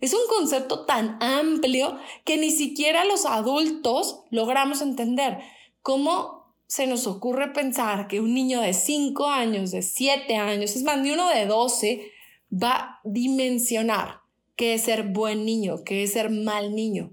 Es 0.00 0.12
un 0.12 0.20
concepto 0.28 0.84
tan 0.84 1.22
amplio 1.22 1.98
que 2.24 2.36
ni 2.36 2.50
siquiera 2.50 3.04
los 3.04 3.24
adultos 3.24 4.20
logramos 4.30 4.82
entender. 4.82 5.40
¿Cómo 5.82 6.35
se 6.66 6.86
nos 6.86 7.06
ocurre 7.06 7.52
pensar 7.52 8.08
que 8.08 8.20
un 8.20 8.34
niño 8.34 8.60
de 8.60 8.74
5 8.74 9.28
años, 9.28 9.70
de 9.70 9.82
7 9.82 10.36
años, 10.36 10.74
es 10.74 10.82
más, 10.82 11.02
de 11.02 11.12
uno 11.12 11.28
de 11.28 11.46
12, 11.46 12.10
va 12.52 12.74
a 12.74 13.00
dimensionar 13.04 14.20
qué 14.56 14.74
es 14.74 14.82
ser 14.82 15.04
buen 15.04 15.44
niño, 15.44 15.84
qué 15.84 16.02
es 16.02 16.12
ser 16.12 16.30
mal 16.30 16.74
niño. 16.74 17.12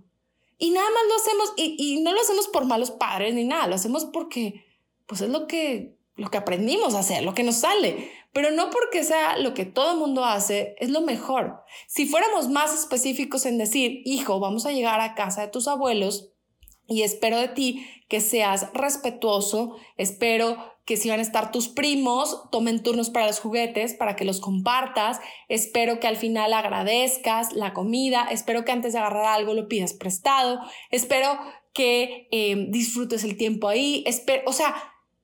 Y 0.57 0.71
nada 0.71 0.87
más 0.89 1.03
lo 1.07 1.15
hacemos, 1.15 1.53
y, 1.57 2.01
no 2.01 2.13
lo 2.13 2.21
hacemos 2.21 2.47
por 2.47 2.65
malos 2.65 2.91
padres 2.91 3.33
ni 3.33 3.43
nada, 3.43 3.67
lo 3.67 3.75
hacemos 3.75 4.05
porque 4.05 4.65
pues 5.05 5.21
es 5.21 5.29
lo 5.29 5.45
que, 5.45 5.97
lo 6.15 6.31
que 6.31 6.37
aprendimos 6.37 6.95
a 6.95 6.99
hacer, 6.99 7.23
lo 7.23 7.33
que 7.33 7.43
nos 7.43 7.55
sale, 7.55 8.09
pero 8.31 8.51
no 8.51 8.69
porque 8.69 9.03
sea 9.03 9.37
lo 9.37 9.53
que 9.53 9.65
todo 9.65 9.91
el 9.91 9.97
mundo 9.97 10.23
hace, 10.23 10.75
es 10.79 10.89
lo 10.89 11.01
mejor. 11.01 11.63
Si 11.87 12.05
fuéramos 12.05 12.49
más 12.49 12.73
específicos 12.73 13.45
en 13.45 13.57
decir, 13.57 14.01
hijo, 14.05 14.39
vamos 14.39 14.65
a 14.65 14.71
llegar 14.71 15.01
a 15.01 15.15
casa 15.15 15.41
de 15.41 15.49
tus 15.49 15.67
abuelos, 15.67 16.32
y 16.87 17.03
espero 17.03 17.39
de 17.39 17.47
ti 17.47 17.85
que 18.07 18.21
seas 18.21 18.71
respetuoso, 18.73 19.75
espero 19.97 20.57
que 20.85 20.97
si 20.97 21.09
van 21.09 21.19
a 21.19 21.23
estar 21.23 21.51
tus 21.51 21.69
primos, 21.69 22.49
tomen 22.51 22.83
turnos 22.83 23.09
para 23.09 23.27
los 23.27 23.39
juguetes, 23.39 23.93
para 23.93 24.15
que 24.15 24.25
los 24.25 24.41
compartas, 24.41 25.19
espero 25.47 25.99
que 25.99 26.07
al 26.07 26.17
final 26.17 26.53
agradezcas 26.53 27.53
la 27.53 27.73
comida, 27.73 28.27
espero 28.29 28.65
que 28.65 28.73
antes 28.73 28.93
de 28.93 28.99
agarrar 28.99 29.25
algo 29.25 29.53
lo 29.53 29.67
pidas 29.67 29.93
prestado, 29.93 30.59
espero 30.91 31.39
que 31.73 32.27
eh, 32.31 32.67
disfrutes 32.69 33.23
el 33.23 33.37
tiempo 33.37 33.69
ahí, 33.69 34.03
espero, 34.05 34.43
o 34.45 34.53
sea, 34.53 34.75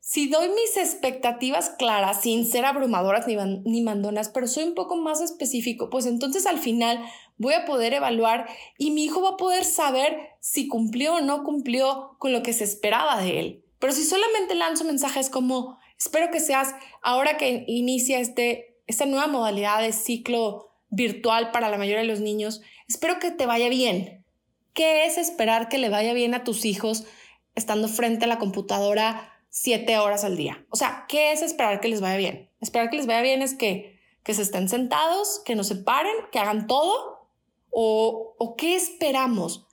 si 0.10 0.28
doy 0.28 0.50
mis 0.50 0.76
expectativas 0.76 1.70
claras, 1.70 2.24
sin 2.24 2.44
ser 2.44 2.66
abrumadoras 2.66 3.28
ni, 3.28 3.36
ni 3.36 3.82
mandonas, 3.82 4.30
pero 4.30 4.48
soy 4.48 4.64
un 4.64 4.74
poco 4.74 4.96
más 4.96 5.22
específico, 5.22 5.92
pues 5.92 6.08
entonces 6.08 6.48
al 6.48 6.58
final 6.58 7.00
voy 7.38 7.54
a 7.54 7.66
poder 7.66 7.94
evaluar 7.94 8.48
y 8.80 8.90
mi 8.90 9.04
hijo 9.04 9.22
va 9.22 9.30
a 9.30 9.38
poder 9.38 9.66
saber 9.66 10.18
si 10.40 10.68
cumplió 10.68 11.18
o 11.18 11.22
no 11.22 11.44
cumplió 11.44 12.16
con 12.18 12.34
lo 12.34 12.42
que 12.42 12.54
se 12.54 12.64
esperaba 12.64 13.22
de 13.22 13.40
él. 13.40 13.64
Pero 13.78 13.94
si 13.94 14.04
solamente 14.04 14.56
lanzo 14.56 14.84
mensajes 14.84 15.30
como, 15.30 15.78
espero 16.00 16.32
que 16.32 16.40
seas, 16.40 16.74
ahora 17.04 17.38
que 17.38 17.64
inicia 17.68 18.20
este, 18.20 18.82
esta 18.88 19.06
nueva 19.06 19.28
modalidad 19.28 19.80
de 19.80 19.94
ciclo 19.94 20.72
virtual 20.90 21.52
para 21.52 21.70
la 21.70 21.78
mayoría 21.78 22.02
de 22.02 22.08
los 22.08 22.20
niños, 22.20 22.62
espero 22.88 23.20
que 23.20 23.30
te 23.30 23.46
vaya 23.46 23.70
bien. 23.70 24.26
¿Qué 24.74 25.06
es 25.06 25.20
esperar 25.20 25.70
que 25.70 25.78
le 25.78 25.90
vaya 25.90 26.14
bien 26.14 26.34
a 26.34 26.44
tus 26.44 26.66
hijos 26.66 27.06
estando 27.54 27.88
frente 27.88 28.26
a 28.26 28.28
la 28.28 28.40
computadora 28.40 29.36
siete 29.50 29.98
horas 29.98 30.24
al 30.24 30.38
día. 30.38 30.66
O 30.70 30.76
sea, 30.76 31.06
¿qué 31.08 31.32
es 31.32 31.42
esperar 31.42 31.80
que 31.80 31.88
les 31.88 32.02
vaya 32.02 32.18
bien? 32.18 32.50
Esperar 32.62 32.90
que 32.90 32.98
les 32.98 33.08
vaya 33.08 33.22
bien 33.22 33.42
es 33.42 33.54
que, 33.54 34.00
que 34.24 34.34
se 34.34 34.42
estén 34.42 34.70
sentados, 34.70 35.42
que 35.46 35.56
no 35.56 35.64
se 35.64 35.76
paren, 35.76 36.16
que 36.32 36.40
hagan 36.40 36.68
todo. 36.68 37.28
¿O, 37.72 38.36
o 38.38 38.56
qué 38.56 38.76
esperamos? 38.76 39.68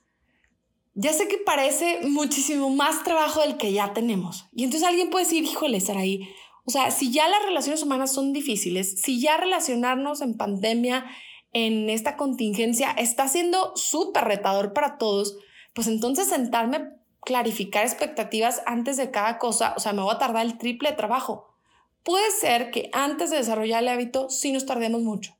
Ya 0.93 1.13
sé 1.13 1.27
que 1.27 1.37
parece 1.37 2.01
muchísimo 2.07 2.69
más 2.69 3.03
trabajo 3.03 3.41
del 3.41 3.57
que 3.57 3.71
ya 3.71 3.93
tenemos. 3.93 4.47
Y 4.51 4.63
entonces 4.63 4.87
alguien 4.87 5.09
puede 5.09 5.25
decir, 5.25 5.43
híjole, 5.43 5.79
ahí. 5.95 6.27
O 6.65 6.71
sea, 6.71 6.91
si 6.91 7.11
ya 7.11 7.27
las 7.27 7.43
relaciones 7.43 7.81
humanas 7.81 8.11
son 8.11 8.33
difíciles, 8.33 9.01
si 9.01 9.21
ya 9.21 9.37
relacionarnos 9.37 10.21
en 10.21 10.37
pandemia, 10.37 11.05
en 11.53 11.89
esta 11.89 12.17
contingencia, 12.17 12.91
está 12.91 13.27
siendo 13.27 13.75
súper 13.75 14.25
retador 14.25 14.73
para 14.73 14.97
todos, 14.97 15.37
pues 15.73 15.87
entonces 15.87 16.27
sentarme 16.27 16.96
clarificar 17.27 17.83
expectativas 17.83 18.61
antes 18.65 18.95
de 18.95 19.11
cada 19.11 19.37
cosa, 19.37 19.73
o 19.75 19.81
sea, 19.81 19.91
me 19.91 20.01
voy 20.01 20.15
a 20.15 20.17
tardar 20.17 20.45
el 20.45 20.57
triple 20.57 20.91
de 20.91 20.95
trabajo. 20.95 21.53
Puede 22.03 22.31
ser 22.31 22.71
que 22.71 22.89
antes 22.93 23.29
de 23.29 23.35
desarrollar 23.35 23.83
el 23.83 23.89
hábito 23.89 24.29
sí 24.29 24.53
nos 24.53 24.65
tardemos 24.65 25.01
mucho. 25.01 25.35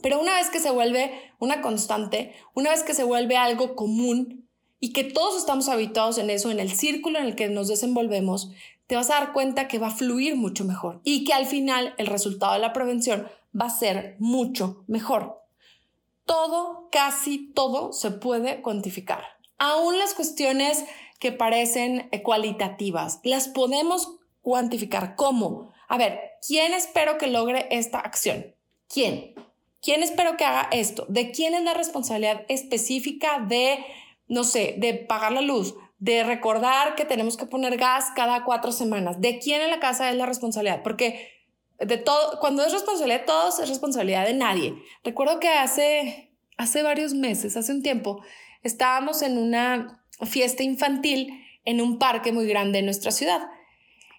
Pero 0.00 0.18
una 0.18 0.36
vez 0.36 0.48
que 0.48 0.58
se 0.58 0.70
vuelve 0.70 1.12
una 1.38 1.60
constante, 1.60 2.34
una 2.54 2.70
vez 2.70 2.82
que 2.82 2.94
se 2.94 3.04
vuelve 3.04 3.36
algo 3.36 3.76
común 3.76 4.48
y 4.80 4.94
que 4.94 5.04
todos 5.04 5.36
estamos 5.36 5.68
habituados 5.68 6.16
en 6.16 6.30
eso, 6.30 6.50
en 6.50 6.60
el 6.60 6.72
círculo 6.72 7.18
en 7.18 7.26
el 7.26 7.36
que 7.36 7.50
nos 7.50 7.68
desenvolvemos, 7.68 8.50
te 8.86 8.96
vas 8.96 9.10
a 9.10 9.20
dar 9.20 9.34
cuenta 9.34 9.68
que 9.68 9.78
va 9.78 9.88
a 9.88 9.94
fluir 9.94 10.34
mucho 10.36 10.64
mejor 10.64 11.02
y 11.04 11.24
que 11.24 11.34
al 11.34 11.44
final 11.44 11.94
el 11.98 12.06
resultado 12.06 12.54
de 12.54 12.60
la 12.60 12.72
prevención 12.72 13.28
va 13.54 13.66
a 13.66 13.70
ser 13.70 14.16
mucho 14.18 14.82
mejor. 14.86 15.42
Todo, 16.24 16.88
casi 16.90 17.52
todo 17.52 17.92
se 17.92 18.12
puede 18.12 18.62
cuantificar. 18.62 19.31
Aún 19.64 19.96
las 19.96 20.14
cuestiones 20.14 20.84
que 21.20 21.30
parecen 21.30 22.10
cualitativas, 22.24 23.20
las 23.22 23.46
podemos 23.46 24.16
cuantificar. 24.40 25.14
¿Cómo? 25.14 25.72
A 25.86 25.96
ver, 25.96 26.18
¿quién 26.44 26.74
espero 26.74 27.16
que 27.16 27.28
logre 27.28 27.68
esta 27.70 28.00
acción? 28.00 28.56
¿Quién? 28.92 29.34
¿Quién 29.80 30.02
espero 30.02 30.36
que 30.36 30.44
haga 30.44 30.68
esto? 30.72 31.06
¿De 31.08 31.30
quién 31.30 31.54
es 31.54 31.62
la 31.62 31.74
responsabilidad 31.74 32.44
específica 32.48 33.38
de, 33.38 33.78
no 34.26 34.42
sé, 34.42 34.74
de 34.78 34.94
pagar 34.94 35.30
la 35.30 35.42
luz, 35.42 35.76
de 36.00 36.24
recordar 36.24 36.96
que 36.96 37.04
tenemos 37.04 37.36
que 37.36 37.46
poner 37.46 37.76
gas 37.76 38.06
cada 38.16 38.42
cuatro 38.44 38.72
semanas? 38.72 39.20
¿De 39.20 39.38
quién 39.38 39.62
en 39.62 39.70
la 39.70 39.78
casa 39.78 40.10
es 40.10 40.16
la 40.16 40.26
responsabilidad? 40.26 40.82
Porque 40.82 41.30
de 41.78 41.98
todo, 41.98 42.40
cuando 42.40 42.64
es 42.66 42.72
responsabilidad 42.72 43.20
de 43.20 43.26
todos, 43.26 43.60
es 43.60 43.68
responsabilidad 43.68 44.26
de 44.26 44.34
nadie. 44.34 44.74
Recuerdo 45.04 45.38
que 45.38 45.50
hace, 45.50 46.32
hace 46.56 46.82
varios 46.82 47.14
meses, 47.14 47.56
hace 47.56 47.70
un 47.70 47.84
tiempo, 47.84 48.22
estábamos 48.62 49.22
en 49.22 49.38
una 49.38 50.04
fiesta 50.26 50.62
infantil 50.62 51.42
en 51.64 51.80
un 51.80 51.98
parque 51.98 52.32
muy 52.32 52.46
grande 52.46 52.78
en 52.80 52.86
nuestra 52.86 53.10
ciudad. 53.10 53.42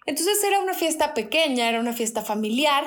Entonces 0.06 0.42
era 0.44 0.60
una 0.60 0.74
fiesta 0.74 1.14
pequeña, 1.14 1.68
era 1.68 1.80
una 1.80 1.92
fiesta 1.92 2.22
familiar 2.22 2.84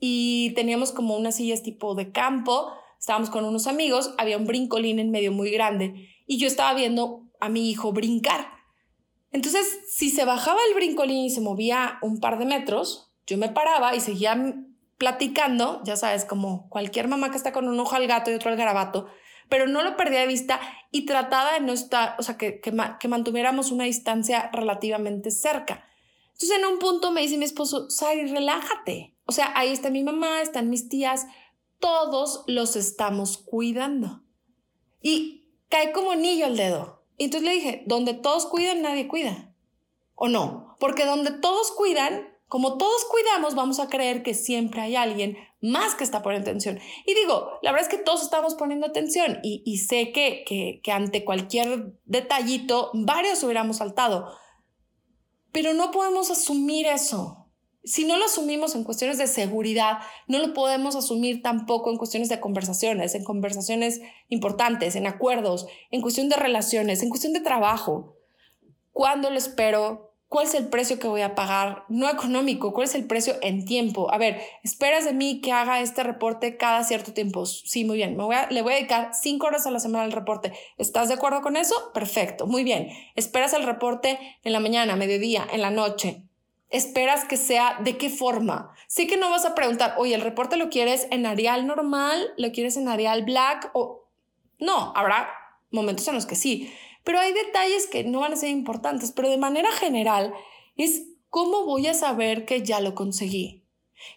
y 0.00 0.52
teníamos 0.54 0.92
como 0.92 1.16
unas 1.16 1.36
sillas 1.36 1.62
tipo 1.62 1.94
de 1.94 2.10
campo, 2.10 2.72
estábamos 2.98 3.30
con 3.30 3.44
unos 3.44 3.66
amigos, 3.66 4.14
había 4.18 4.36
un 4.36 4.46
brincolín 4.46 4.98
en 4.98 5.10
medio 5.10 5.32
muy 5.32 5.50
grande 5.50 6.08
y 6.26 6.38
yo 6.38 6.46
estaba 6.46 6.74
viendo 6.74 7.22
a 7.40 7.48
mi 7.48 7.70
hijo 7.70 7.92
brincar. 7.92 8.58
Entonces, 9.30 9.80
si 9.88 10.10
se 10.10 10.24
bajaba 10.24 10.58
el 10.68 10.74
brincolín 10.74 11.24
y 11.24 11.30
se 11.30 11.40
movía 11.40 11.98
un 12.02 12.18
par 12.18 12.38
de 12.38 12.46
metros, 12.46 13.10
yo 13.26 13.36
me 13.36 13.48
paraba 13.48 13.94
y 13.94 14.00
seguía 14.00 14.54
platicando, 14.96 15.82
ya 15.84 15.96
sabes, 15.96 16.24
como 16.24 16.68
cualquier 16.70 17.08
mamá 17.08 17.30
que 17.30 17.36
está 17.36 17.52
con 17.52 17.68
un 17.68 17.78
ojo 17.78 17.94
al 17.94 18.06
gato 18.06 18.30
y 18.30 18.34
otro 18.34 18.50
al 18.50 18.56
garabato, 18.56 19.06
pero 19.48 19.66
no 19.66 19.82
lo 19.82 19.96
perdía 19.96 20.20
de 20.20 20.26
vista 20.26 20.60
y 20.90 21.06
trataba 21.06 21.54
de 21.54 21.60
no 21.60 21.72
estar, 21.72 22.16
o 22.18 22.22
sea, 22.22 22.36
que, 22.36 22.60
que, 22.60 23.08
mantuviéramos 23.08 23.70
una 23.70 23.84
distancia 23.84 24.50
relativamente 24.52 25.30
cerca. 25.30 25.84
Entonces, 26.32 26.58
en 26.58 26.66
un 26.66 26.78
punto 26.78 27.10
me 27.10 27.22
dice 27.22 27.36
mi 27.36 27.44
esposo, 27.44 27.90
Sari, 27.90 28.26
relájate. 28.26 29.16
O 29.24 29.32
sea, 29.32 29.52
ahí 29.54 29.70
está 29.70 29.90
mi 29.90 30.02
mamá, 30.02 30.40
están 30.40 30.70
mis 30.70 30.88
tías, 30.88 31.26
todos 31.78 32.44
los 32.46 32.76
estamos 32.76 33.38
cuidando. 33.38 34.22
Y 35.02 35.46
cae 35.68 35.92
como 35.92 36.12
anillo 36.12 36.46
el 36.46 36.56
dedo. 36.56 37.02
Y 37.16 37.24
entonces 37.24 37.48
le 37.48 37.54
dije, 37.54 37.82
donde 37.86 38.14
todos 38.14 38.46
cuidan, 38.46 38.82
nadie 38.82 39.08
cuida. 39.08 39.52
¿O 40.14 40.28
no? 40.28 40.76
Porque 40.78 41.04
donde 41.04 41.32
todos 41.32 41.72
cuidan, 41.72 42.28
como 42.46 42.78
todos 42.78 43.04
cuidamos, 43.04 43.54
vamos 43.54 43.80
a 43.80 43.88
creer 43.88 44.22
que 44.22 44.34
siempre 44.34 44.80
hay 44.80 44.96
alguien 44.96 45.36
más 45.60 45.94
que 45.94 46.04
está 46.04 46.22
poniendo 46.22 46.48
atención. 46.48 46.78
Y 47.06 47.14
digo, 47.14 47.58
la 47.62 47.72
verdad 47.72 47.88
es 47.88 47.96
que 47.96 48.02
todos 48.02 48.22
estamos 48.22 48.54
poniendo 48.54 48.86
atención 48.86 49.40
y, 49.42 49.78
sé 49.78 50.12
que, 50.12 50.44
que, 50.46 50.80
que 50.82 50.92
ante 50.92 51.24
cualquier 51.24 51.94
detallito, 52.04 52.90
varios 52.94 53.42
hubiéramos 53.42 53.78
saltado. 53.78 54.32
Pero 55.52 55.74
no 55.74 55.90
podemos 55.90 56.30
asumir 56.30 56.86
eso 56.86 57.48
si 57.88 58.04
no 58.04 58.18
lo 58.18 58.26
asumimos 58.26 58.74
en 58.74 58.84
cuestiones 58.84 59.16
de 59.16 59.26
seguridad, 59.26 59.98
no 60.26 60.38
lo 60.38 60.52
podemos 60.52 60.94
asumir 60.94 61.42
tampoco 61.42 61.90
en 61.90 61.96
cuestiones 61.96 62.28
de 62.28 62.38
conversaciones, 62.38 63.14
en 63.14 63.24
conversaciones 63.24 64.00
importantes, 64.28 64.94
en 64.94 65.06
acuerdos, 65.06 65.66
en 65.90 66.02
cuestión 66.02 66.28
de 66.28 66.36
relaciones, 66.36 67.02
en 67.02 67.08
cuestión 67.08 67.32
de 67.32 67.40
trabajo. 67.40 68.16
¿Cuándo 68.92 69.30
lo 69.30 69.38
espero? 69.38 70.07
¿Cuál 70.28 70.46
es 70.46 70.54
el 70.54 70.68
precio 70.68 70.98
que 70.98 71.08
voy 71.08 71.22
a 71.22 71.34
pagar? 71.34 71.84
No 71.88 72.08
económico, 72.10 72.74
¿cuál 72.74 72.86
es 72.86 72.94
el 72.94 73.06
precio 73.06 73.36
en 73.40 73.64
tiempo? 73.64 74.12
A 74.12 74.18
ver, 74.18 74.40
¿esperas 74.62 75.06
de 75.06 75.14
mí 75.14 75.40
que 75.40 75.52
haga 75.52 75.80
este 75.80 76.02
reporte 76.02 76.58
cada 76.58 76.84
cierto 76.84 77.14
tiempo? 77.14 77.46
Sí, 77.46 77.84
muy 77.84 77.96
bien. 77.96 78.16
Me 78.16 78.24
voy 78.24 78.36
le 78.50 78.60
voy 78.60 78.74
a 78.74 78.76
dedicar 78.76 79.10
cinco 79.14 79.46
horas 79.46 79.66
a 79.66 79.70
la 79.70 79.80
semana 79.80 80.04
al 80.04 80.12
reporte. 80.12 80.52
¿Estás 80.76 81.08
de 81.08 81.14
acuerdo 81.14 81.40
con 81.40 81.56
eso? 81.56 81.92
Perfecto, 81.94 82.46
muy 82.46 82.62
bien. 82.62 82.90
¿Esperas 83.14 83.54
el 83.54 83.64
reporte 83.64 84.18
en 84.44 84.52
la 84.52 84.60
mañana, 84.60 84.96
mediodía, 84.96 85.46
en 85.50 85.62
la 85.62 85.70
noche? 85.70 86.22
esperas 86.70 87.24
que 87.24 87.36
sea 87.36 87.78
de 87.80 87.96
qué 87.96 88.10
forma. 88.10 88.74
Sí 88.88 89.06
que 89.06 89.16
no 89.16 89.30
vas 89.30 89.44
a 89.44 89.54
preguntar, 89.54 89.94
oye, 89.96 90.14
el 90.14 90.20
reporte 90.20 90.56
lo 90.56 90.68
quieres 90.68 91.06
en 91.10 91.26
Arial 91.26 91.66
normal, 91.66 92.32
lo 92.36 92.52
quieres 92.52 92.76
en 92.76 92.88
Arial 92.88 93.24
Black 93.24 93.70
o 93.72 94.04
no, 94.58 94.92
habrá 94.96 95.30
momentos 95.70 96.06
en 96.08 96.14
los 96.14 96.26
que 96.26 96.34
sí, 96.34 96.72
pero 97.08 97.20
hay 97.20 97.32
detalles 97.32 97.86
que 97.86 98.04
no 98.04 98.20
van 98.20 98.34
a 98.34 98.36
ser 98.36 98.50
importantes, 98.50 99.12
pero 99.12 99.30
de 99.30 99.38
manera 99.38 99.72
general 99.72 100.34
es 100.76 101.04
cómo 101.30 101.64
voy 101.64 101.86
a 101.86 101.94
saber 101.94 102.44
que 102.44 102.62
ya 102.62 102.80
lo 102.80 102.94
conseguí. 102.94 103.64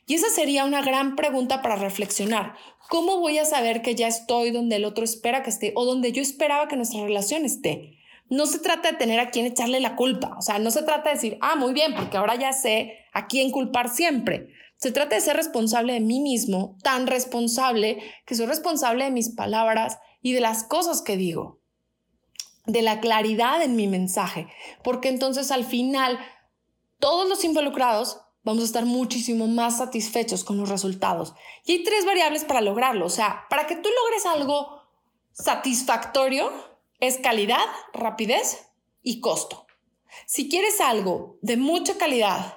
Y 0.08 0.16
esa 0.16 0.28
sería 0.28 0.66
una 0.66 0.82
gran 0.82 1.16
pregunta 1.16 1.62
para 1.62 1.78
reflexionar. 1.78 2.58
¿Cómo 2.90 3.20
voy 3.20 3.38
a 3.38 3.46
saber 3.46 3.82
que 3.82 3.96
ya 3.96 4.10
estoy 4.10 4.52
donde 4.52 4.76
el 4.76 4.84
otro 4.84 5.06
espera 5.06 5.42
que 5.42 5.52
esté 5.52 5.72
o 5.78 5.86
donde 5.86 6.12
yo 6.12 6.22
esperaba 6.22 6.68
que 6.68 6.76
nuestra 6.76 7.02
relación 7.02 7.46
esté? 7.46 7.98
no 8.28 8.46
se 8.46 8.60
trata 8.60 8.92
de 8.92 8.98
tener 8.98 9.22
a 9.22 9.30
quien 9.30 9.46
echarle 9.46 9.80
la 9.80 9.96
culpa, 9.96 10.36
o 10.38 10.42
sea, 10.42 10.60
no 10.60 10.72
se 10.72 10.84
trata 10.84 11.10
de 11.10 11.16
decir, 11.16 11.38
ah, 11.42 11.56
muy 11.56 11.74
bien, 11.74 11.94
porque 11.96 12.18
ahora 12.18 12.36
ya 12.36 12.52
sé 12.52 12.98
a 13.14 13.28
quién 13.28 13.52
culpar 13.52 13.90
siempre. 13.90 14.48
Se 14.78 14.92
trata 14.92 15.16
de 15.16 15.22
ser 15.22 15.38
responsable 15.38 15.94
de 15.94 16.00
mí 16.02 16.20
mismo, 16.20 16.78
tan 16.84 17.08
responsable 17.08 18.02
que 18.26 18.36
soy 18.36 18.48
responsable 18.48 19.06
de 19.06 19.12
mis 19.12 19.30
palabras 19.30 20.00
y 20.22 20.34
de 20.34 20.42
las 20.42 20.64
cosas 20.66 21.02
que 21.02 21.16
digo, 21.16 21.61
de 22.66 22.82
la 22.82 23.00
claridad 23.00 23.62
en 23.62 23.76
mi 23.76 23.88
mensaje, 23.88 24.48
porque 24.84 25.10
entonces 25.10 25.52
al 25.52 25.66
final 25.66 26.20
todos 27.00 27.28
los 27.28 27.44
involucrados 27.44 28.22
vamos 28.44 28.64
a 28.64 28.66
estar 28.66 28.86
muchísimo 28.86 29.48
más 29.48 29.78
satisfechos 29.78 30.44
con 30.44 30.58
los 30.58 30.70
resultados. 30.70 31.34
Y 31.66 31.74
hay 31.74 31.84
tres 31.84 32.06
variables 32.06 32.44
para 32.44 32.62
lograrlo, 32.62 33.06
o 33.06 33.10
sea, 33.10 33.46
para 33.50 33.68
que 33.68 33.76
tú 33.76 33.90
logres 34.04 34.26
algo 34.26 34.82
satisfactorio, 35.32 36.52
es 37.00 37.18
calidad, 37.18 37.66
rapidez 37.94 38.68
y 39.02 39.20
costo. 39.22 39.66
Si 40.26 40.50
quieres 40.50 40.80
algo 40.82 41.38
de 41.42 41.58
mucha 41.58 41.98
calidad 41.98 42.56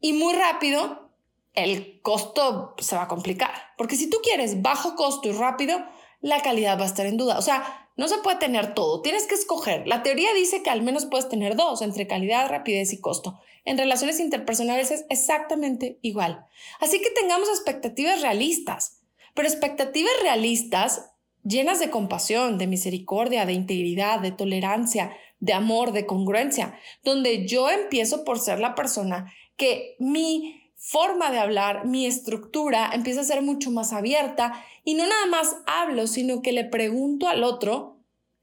y 0.00 0.12
muy 0.12 0.34
rápido, 0.34 1.10
el 1.54 2.00
costo 2.02 2.74
se 2.78 2.96
va 2.96 3.02
a 3.02 3.08
complicar. 3.08 3.50
Porque 3.76 3.96
si 3.96 4.08
tú 4.08 4.18
quieres 4.22 4.62
bajo 4.62 4.94
costo 4.94 5.28
y 5.28 5.32
rápido, 5.32 5.82
la 6.20 6.42
calidad 6.42 6.78
va 6.78 6.84
a 6.84 6.86
estar 6.86 7.06
en 7.06 7.16
duda. 7.16 7.38
O 7.38 7.42
sea, 7.42 7.89
no 8.00 8.08
se 8.08 8.16
puede 8.16 8.38
tener 8.38 8.72
todo, 8.72 9.02
tienes 9.02 9.26
que 9.26 9.34
escoger. 9.34 9.86
La 9.86 10.02
teoría 10.02 10.32
dice 10.34 10.62
que 10.62 10.70
al 10.70 10.80
menos 10.80 11.04
puedes 11.04 11.28
tener 11.28 11.54
dos, 11.54 11.82
entre 11.82 12.06
calidad, 12.06 12.48
rapidez 12.48 12.94
y 12.94 12.98
costo. 12.98 13.38
En 13.66 13.76
relaciones 13.76 14.20
interpersonales 14.20 14.90
es 14.90 15.04
exactamente 15.10 15.98
igual. 16.00 16.46
Así 16.80 17.02
que 17.02 17.10
tengamos 17.10 17.50
expectativas 17.50 18.22
realistas, 18.22 19.02
pero 19.34 19.48
expectativas 19.48 20.14
realistas 20.22 21.10
llenas 21.44 21.78
de 21.78 21.90
compasión, 21.90 22.56
de 22.56 22.68
misericordia, 22.68 23.44
de 23.44 23.52
integridad, 23.52 24.20
de 24.20 24.32
tolerancia, 24.32 25.14
de 25.38 25.52
amor, 25.52 25.92
de 25.92 26.06
congruencia, 26.06 26.78
donde 27.04 27.46
yo 27.46 27.68
empiezo 27.68 28.24
por 28.24 28.38
ser 28.38 28.60
la 28.60 28.74
persona 28.74 29.30
que 29.58 29.96
mi 29.98 30.72
forma 30.74 31.30
de 31.30 31.38
hablar, 31.38 31.84
mi 31.84 32.06
estructura 32.06 32.92
empieza 32.94 33.20
a 33.20 33.24
ser 33.24 33.42
mucho 33.42 33.70
más 33.70 33.92
abierta 33.92 34.64
y 34.84 34.94
no 34.94 35.06
nada 35.06 35.26
más 35.26 35.58
hablo, 35.66 36.06
sino 36.06 36.40
que 36.40 36.52
le 36.52 36.64
pregunto 36.64 37.28
al 37.28 37.44
otro 37.44 37.89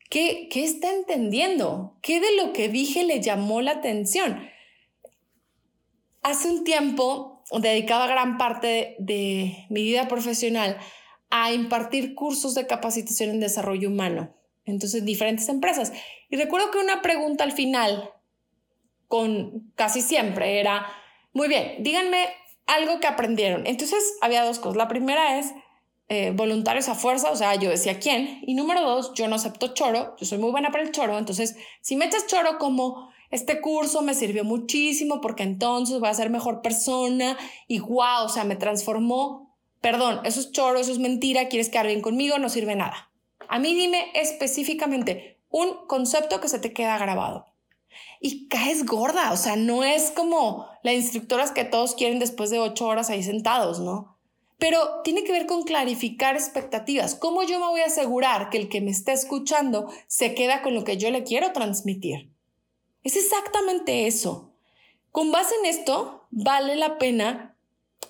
qué, 0.09 0.47
qué 0.51 0.63
está 0.63 0.93
entendiendo, 0.93 1.97
qué 2.01 2.19
de 2.19 2.35
lo 2.35 2.53
que 2.53 2.69
dije 2.69 3.03
le 3.03 3.21
llamó 3.21 3.61
la 3.61 3.71
atención. 3.71 4.49
Hace 6.21 6.49
un 6.49 6.63
tiempo, 6.63 7.43
dedicaba 7.59 8.07
gran 8.07 8.37
parte 8.37 8.95
de 8.99 9.65
mi 9.69 9.83
vida 9.83 10.07
profesional 10.07 10.77
a 11.29 11.51
impartir 11.53 12.15
cursos 12.15 12.55
de 12.55 12.67
capacitación 12.67 13.29
en 13.29 13.39
desarrollo 13.39 13.89
humano. 13.89 14.33
Entonces, 14.65 15.05
diferentes 15.05 15.47
empresas. 15.49 15.93
Y 16.29 16.35
recuerdo 16.35 16.71
que 16.71 16.79
una 16.79 17.01
pregunta 17.01 17.43
al 17.43 17.53
final, 17.53 18.11
con 19.07 19.71
casi 19.75 20.01
siempre, 20.01 20.59
era, 20.59 20.85
muy 21.33 21.47
bien, 21.47 21.75
díganme 21.79 22.27
algo 22.65 22.99
que 22.99 23.07
aprendieron. 23.07 23.65
Entonces, 23.65 24.17
había 24.21 24.43
dos 24.43 24.59
cosas. 24.59 24.77
La 24.77 24.89
primera 24.89 25.39
es 25.39 25.53
eh, 26.09 26.31
voluntarios 26.31 26.89
a 26.89 26.95
fuerza, 26.95 27.31
o 27.31 27.35
sea, 27.35 27.55
yo 27.55 27.69
decía 27.69 27.99
quién. 27.99 28.41
Y 28.45 28.53
número 28.53 28.81
dos, 28.81 29.13
yo 29.13 29.27
no 29.27 29.35
acepto 29.35 29.73
choro, 29.73 30.15
yo 30.17 30.25
soy 30.25 30.37
muy 30.37 30.51
buena 30.51 30.71
para 30.71 30.83
el 30.83 30.91
choro. 30.91 31.17
Entonces, 31.17 31.55
si 31.81 31.95
me 31.95 32.05
echas 32.05 32.27
choro 32.27 32.57
como 32.57 33.09
este 33.29 33.59
curso 33.59 34.01
me 34.01 34.13
sirvió 34.13 34.45
muchísimo 34.45 35.19
porque 35.19 35.43
entonces 35.43 35.99
voy 35.99 36.07
a 36.09 36.13
ser 36.13 36.29
mejor 36.29 36.61
persona 36.61 37.37
y 37.67 37.79
wow, 37.79 38.23
o 38.25 38.29
sea, 38.29 38.45
me 38.45 38.55
transformó 38.55 39.47
Perdón, 39.81 40.21
eso 40.23 40.39
es 40.39 40.51
choro, 40.51 40.79
eso 40.79 40.91
es 40.91 40.99
mentira, 40.99 41.49
quieres 41.49 41.69
quedar 41.69 41.87
bien 41.87 42.01
conmigo, 42.01 42.37
no 42.39 42.49
sirve 42.49 42.75
nada. 42.75 43.11
A 43.47 43.59
mí 43.59 43.73
dime 43.75 44.11
específicamente 44.15 45.39
un 45.49 45.87
concepto 45.87 46.41
que 46.41 46.49
se 46.49 46.59
te 46.59 46.73
queda 46.73 46.97
grabado. 46.97 47.45
Y 48.19 48.47
caes 48.47 48.85
gorda, 48.85 49.31
o 49.31 49.37
sea, 49.37 49.55
no 49.55 49.83
es 49.83 50.11
como 50.11 50.67
las 50.83 50.95
instructoras 50.95 51.51
que 51.51 51.63
todos 51.63 51.95
quieren 51.95 52.19
después 52.19 52.49
de 52.49 52.59
ocho 52.59 52.87
horas 52.87 53.09
ahí 53.09 53.23
sentados, 53.23 53.79
¿no? 53.79 54.16
Pero 54.57 55.01
tiene 55.03 55.23
que 55.23 55.31
ver 55.31 55.45
con 55.45 55.63
clarificar 55.63 56.35
expectativas. 56.35 57.15
¿Cómo 57.15 57.43
yo 57.43 57.59
me 57.59 57.67
voy 57.67 57.81
a 57.81 57.85
asegurar 57.85 58.49
que 58.49 58.57
el 58.57 58.69
que 58.69 58.81
me 58.81 58.91
está 58.91 59.13
escuchando 59.13 59.91
se 60.07 60.33
queda 60.33 60.61
con 60.61 60.73
lo 60.73 60.83
que 60.83 60.97
yo 60.97 61.11
le 61.11 61.23
quiero 61.23 61.51
transmitir? 61.53 62.31
Es 63.03 63.15
exactamente 63.15 64.07
eso. 64.07 64.53
Con 65.11 65.31
base 65.31 65.53
en 65.61 65.67
esto, 65.67 66.27
vale 66.31 66.75
la 66.75 66.97
pena 66.97 67.55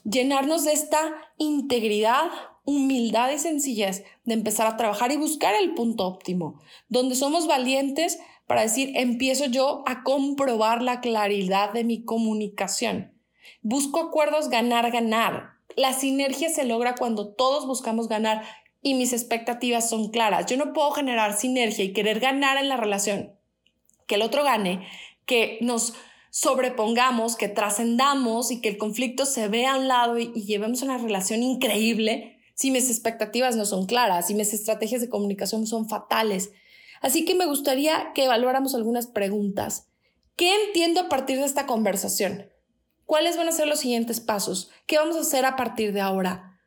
llenarnos 0.04 0.64
de 0.64 0.74
esta 0.74 1.14
integridad, 1.38 2.32
humildad 2.64 3.32
y 3.32 3.40
sencillez 3.40 4.04
de 4.24 4.34
empezar 4.34 4.68
a 4.68 4.78
trabajar 4.78 5.12
y 5.12 5.18
buscar 5.18 5.56
el 5.56 5.74
punto 5.74 6.06
óptimo, 6.06 6.60
donde 6.90 7.16
somos 7.16 7.48
valientes 7.48 8.20
para 8.46 8.62
decir, 8.62 8.92
empiezo 8.96 9.46
yo 9.46 9.84
a 9.86 10.04
comprobar 10.04 10.82
la 10.82 11.02
claridad 11.02 11.74
de 11.74 11.84
mi 11.84 12.04
comunicación. 12.04 13.14
Busco 13.62 14.00
acuerdos 14.00 14.50
ganar, 14.50 14.90
ganar. 14.92 15.57
La 15.78 15.94
sinergia 15.94 16.50
se 16.50 16.66
logra 16.66 16.96
cuando 16.96 17.36
todos 17.36 17.68
buscamos 17.68 18.10
ganar 18.10 18.44
y 18.82 18.96
mis 18.96 19.13
expectativas 19.13 19.88
son 19.88 20.10
claras. 20.10 20.48
Yo 20.48 20.58
no 20.58 20.74
puedo 20.74 20.90
generar 20.90 21.38
sinergia 21.38 21.86
y 21.86 21.94
querer 21.94 22.20
ganar 22.20 22.58
en 22.58 22.68
la 22.68 22.78
relación, 22.78 23.36
que 24.08 24.16
el 24.16 24.24
otro 24.24 24.44
gane, 24.44 24.88
que 25.28 25.60
nos 25.62 25.94
sobrepongamos, 26.32 27.36
que 27.36 27.48
trascendamos 27.48 28.50
y 28.50 28.60
que 28.60 28.70
el 28.70 28.80
conflicto 28.80 29.28
se 29.28 29.50
vea 29.50 29.76
a 29.76 29.78
un 29.78 29.88
lado 29.88 30.18
y, 30.18 30.34
llevemos 30.34 30.82
una 30.82 30.98
relación 30.98 31.44
increíble 31.44 32.40
si 32.56 32.72
mis 32.72 32.90
expectativas 32.90 33.56
no 33.56 33.66
son 33.66 33.86
claras, 33.86 34.26
si 34.26 34.34
mis 34.34 34.54
estrategias 34.54 35.02
de 35.02 35.10
comunicación 35.10 35.68
son 35.68 35.88
fatales. 35.88 36.50
Así 37.02 37.24
que 37.24 37.36
me 37.36 37.46
gustaría 37.46 38.13
que 38.16 38.26
evaluáramos 38.26 38.74
algunas 38.74 39.06
preguntas. 39.06 39.90
¿Qué 40.36 40.52
entiendo 40.66 41.02
a 41.02 41.10
partir 41.10 41.38
de 41.38 41.46
esta 41.46 41.68
conversación? 41.68 42.50
¿Cuáles 43.08 43.38
van 43.38 43.48
a 43.48 43.54
ser 43.54 43.67
los 43.67 43.80
siguientes 43.80 44.20
pasos? 44.20 44.70
¿Qué 44.86 45.00
vamos 45.00 45.15
a 45.15 45.22
hacer 45.22 45.43
a 45.46 45.56
partir 45.56 45.93
de 45.93 46.02
ahora? 46.02 46.60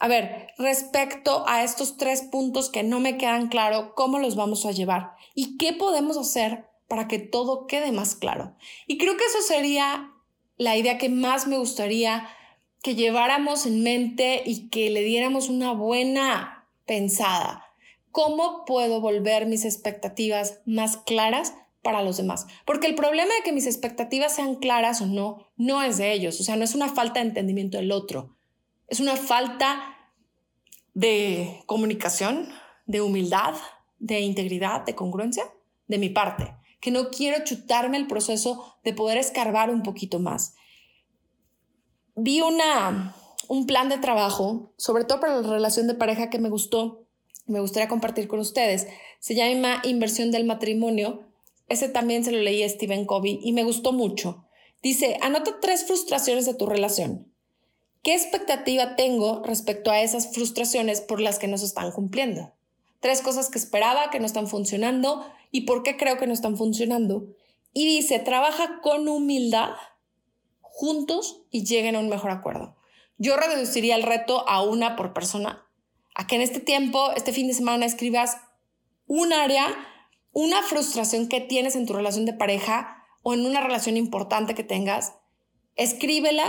A 0.00 0.08
ver, 0.08 0.48
respecto 0.58 1.44
a 1.46 1.62
estos 1.62 1.96
tres 1.96 2.22
puntos 2.22 2.68
que 2.68 2.82
no 2.82 2.98
me 2.98 3.16
quedan 3.16 3.46
claro, 3.46 3.94
¿cómo 3.94 4.18
los 4.18 4.34
vamos 4.34 4.66
a 4.66 4.72
llevar? 4.72 5.12
¿Y 5.36 5.56
qué 5.58 5.72
podemos 5.72 6.18
hacer 6.18 6.72
para 6.92 7.08
que 7.08 7.18
todo 7.18 7.66
quede 7.66 7.90
más 7.90 8.14
claro. 8.14 8.54
Y 8.86 8.98
creo 8.98 9.16
que 9.16 9.24
eso 9.24 9.40
sería 9.40 10.12
la 10.58 10.76
idea 10.76 10.98
que 10.98 11.08
más 11.08 11.46
me 11.46 11.56
gustaría 11.56 12.28
que 12.82 12.94
lleváramos 12.94 13.64
en 13.64 13.82
mente 13.82 14.42
y 14.44 14.68
que 14.68 14.90
le 14.90 15.00
diéramos 15.00 15.48
una 15.48 15.72
buena 15.72 16.68
pensada. 16.84 17.64
¿Cómo 18.10 18.66
puedo 18.66 19.00
volver 19.00 19.46
mis 19.46 19.64
expectativas 19.64 20.60
más 20.66 20.98
claras 20.98 21.54
para 21.82 22.02
los 22.02 22.16
demás? 22.16 22.46
Porque 22.64 22.86
el 22.86 22.94
problema 22.94 23.32
de 23.34 23.42
que 23.44 23.52
mis 23.52 23.66
expectativas 23.66 24.34
sean 24.34 24.56
claras 24.56 25.00
o 25.00 25.06
no, 25.06 25.48
no 25.56 25.82
es 25.82 25.98
de 25.98 26.12
ellos. 26.12 26.40
O 26.40 26.44
sea, 26.44 26.56
no 26.56 26.64
es 26.64 26.74
una 26.74 26.88
falta 26.88 27.20
de 27.20 27.28
entendimiento 27.28 27.78
del 27.78 27.92
otro. 27.92 28.36
Es 28.88 29.00
una 29.00 29.16
falta 29.16 29.80
de 30.94 31.62
comunicación, 31.66 32.48
de 32.86 33.00
humildad, 33.00 33.54
de 33.98 34.20
integridad, 34.20 34.84
de 34.84 34.94
congruencia 34.94 35.44
de 35.86 35.98
mi 35.98 36.08
parte, 36.08 36.54
que 36.80 36.90
no 36.90 37.10
quiero 37.10 37.44
chutarme 37.44 37.96
el 37.96 38.06
proceso 38.06 38.76
de 38.84 38.92
poder 38.92 39.18
escarbar 39.18 39.70
un 39.70 39.82
poquito 39.82 40.18
más. 40.18 40.54
Vi 42.14 42.40
una, 42.40 43.14
un 43.48 43.66
plan 43.66 43.88
de 43.88 43.98
trabajo, 43.98 44.72
sobre 44.76 45.04
todo 45.04 45.20
para 45.20 45.40
la 45.40 45.48
relación 45.48 45.86
de 45.86 45.94
pareja 45.94 46.30
que 46.30 46.38
me 46.38 46.50
gustó, 46.50 47.02
me 47.46 47.60
gustaría 47.60 47.88
compartir 47.88 48.28
con 48.28 48.40
ustedes. 48.40 48.86
Se 49.18 49.34
llama 49.34 49.80
Inversión 49.84 50.30
del 50.30 50.44
Matrimonio. 50.44 51.22
Ese 51.72 51.88
también 51.88 52.22
se 52.22 52.32
lo 52.32 52.38
leí 52.38 52.62
a 52.62 52.68
Stephen 52.68 53.06
Covey 53.06 53.40
y 53.42 53.52
me 53.54 53.64
gustó 53.64 53.92
mucho. 53.92 54.44
Dice, 54.82 55.16
anota 55.22 55.58
tres 55.58 55.86
frustraciones 55.86 56.44
de 56.44 56.52
tu 56.52 56.66
relación. 56.66 57.32
¿Qué 58.02 58.12
expectativa 58.12 58.94
tengo 58.94 59.42
respecto 59.42 59.90
a 59.90 60.02
esas 60.02 60.34
frustraciones 60.34 61.00
por 61.00 61.18
las 61.18 61.38
que 61.38 61.48
no 61.48 61.56
se 61.56 61.64
están 61.64 61.90
cumpliendo? 61.90 62.52
Tres 63.00 63.22
cosas 63.22 63.48
que 63.48 63.56
esperaba 63.56 64.10
que 64.10 64.20
no 64.20 64.26
están 64.26 64.48
funcionando 64.48 65.26
y 65.50 65.62
por 65.62 65.82
qué 65.82 65.96
creo 65.96 66.18
que 66.18 66.26
no 66.26 66.34
están 66.34 66.58
funcionando. 66.58 67.28
Y 67.72 67.86
dice, 67.86 68.18
trabaja 68.18 68.80
con 68.82 69.08
humildad 69.08 69.70
juntos 70.60 71.40
y 71.50 71.64
lleguen 71.64 71.96
a 71.96 72.00
un 72.00 72.10
mejor 72.10 72.32
acuerdo. 72.32 72.76
Yo 73.16 73.34
reduciría 73.38 73.96
el 73.96 74.02
reto 74.02 74.46
a 74.46 74.62
una 74.62 74.94
por 74.94 75.14
persona, 75.14 75.66
a 76.14 76.26
que 76.26 76.36
en 76.36 76.42
este 76.42 76.60
tiempo, 76.60 77.12
este 77.16 77.32
fin 77.32 77.46
de 77.46 77.54
semana, 77.54 77.86
escribas 77.86 78.36
un 79.06 79.32
área, 79.32 79.66
una 80.32 80.62
frustración 80.62 81.28
que 81.28 81.40
tienes 81.40 81.76
en 81.76 81.86
tu 81.86 81.92
relación 81.92 82.24
de 82.24 82.32
pareja 82.32 83.04
o 83.22 83.34
en 83.34 83.46
una 83.46 83.60
relación 83.60 83.96
importante 83.96 84.54
que 84.54 84.64
tengas, 84.64 85.14
escríbela 85.76 86.44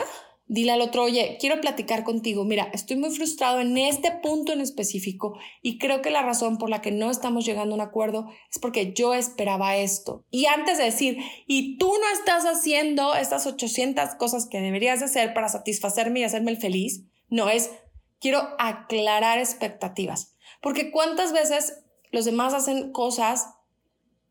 dile 0.48 0.72
al 0.72 0.82
otro, 0.82 1.04
oye, 1.04 1.38
quiero 1.40 1.60
platicar 1.62 2.04
contigo, 2.04 2.44
mira, 2.44 2.70
estoy 2.74 2.98
muy 2.98 3.12
frustrado 3.12 3.60
en 3.60 3.78
este 3.78 4.12
punto 4.12 4.52
en 4.52 4.62
específico 4.62 5.38
y 5.62 5.78
creo 5.78 6.02
que 6.02 6.12
la 6.12 6.22
razón 6.22 6.58
por 6.58 6.70
la 6.70 6.82
que 6.82 6.92
no 6.92 7.10
estamos 7.10 7.46
llegando 7.46 7.74
a 7.74 7.78
un 7.78 7.82
acuerdo 7.82 8.28
es 8.52 8.60
porque 8.60 8.94
yo 8.94 9.14
esperaba 9.14 9.78
esto. 9.78 10.26
Y 10.30 10.46
antes 10.46 10.78
de 10.78 10.86
decir, 10.86 11.18
y 11.48 11.78
tú 11.78 11.88
no 11.88 12.18
estás 12.18 12.44
haciendo 12.46 13.16
estas 13.16 13.48
800 13.48 14.16
cosas 14.16 14.48
que 14.48 14.60
deberías 14.60 15.02
hacer 15.02 15.34
para 15.34 15.50
satisfacerme 15.50 16.20
y 16.20 16.24
hacerme 16.24 16.52
el 16.52 16.58
feliz, 16.58 17.04
no 17.30 17.50
es, 17.50 17.72
quiero 18.20 18.50
aclarar 18.60 19.40
expectativas. 19.40 20.36
Porque 20.62 20.92
cuántas 20.92 21.34
veces 21.34 21.80
los 22.12 22.26
demás 22.26 22.54
hacen 22.54 22.92
cosas 22.92 23.48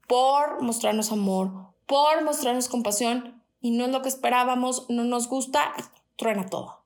por 0.06 0.62
mostrarnos 0.62 1.12
amor, 1.12 1.74
por 1.86 2.24
mostrarnos 2.24 2.68
compasión 2.68 3.42
y 3.60 3.70
no 3.70 3.84
es 3.84 3.90
lo 3.90 4.02
que 4.02 4.08
esperábamos, 4.08 4.86
no 4.88 5.04
nos 5.04 5.28
gusta, 5.28 5.72
truena 6.16 6.46
todo, 6.46 6.84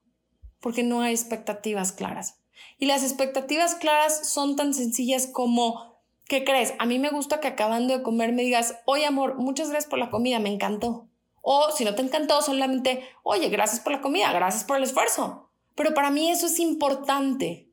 porque 0.59 0.83
no 0.83 1.01
hay 1.01 1.13
expectativas 1.13 1.91
claras. 1.91 2.39
Y 2.77 2.85
las 2.85 3.03
expectativas 3.03 3.75
claras 3.75 4.29
son 4.29 4.55
tan 4.55 4.73
sencillas 4.73 5.27
como, 5.27 6.01
¿qué 6.25 6.43
crees? 6.43 6.73
A 6.79 6.85
mí 6.85 6.99
me 6.99 7.09
gusta 7.09 7.39
que 7.39 7.47
acabando 7.47 7.97
de 7.97 8.03
comer 8.03 8.33
me 8.33 8.43
digas, 8.43 8.75
oye 8.85 9.05
amor, 9.05 9.35
muchas 9.35 9.69
gracias 9.69 9.89
por 9.89 9.99
la 9.99 10.09
comida, 10.09 10.39
me 10.39 10.53
encantó. 10.53 11.07
O 11.41 11.71
si 11.71 11.85
no 11.85 11.95
te 11.95 12.01
encantó, 12.01 12.41
solamente, 12.41 13.07
oye, 13.23 13.49
gracias 13.49 13.79
por 13.79 13.93
la 13.93 14.01
comida, 14.01 14.31
gracias 14.33 14.63
por 14.63 14.77
el 14.77 14.83
esfuerzo. 14.83 15.49
Pero 15.75 15.93
para 15.93 16.11
mí 16.11 16.29
eso 16.29 16.47
es 16.47 16.59
importante. 16.59 17.71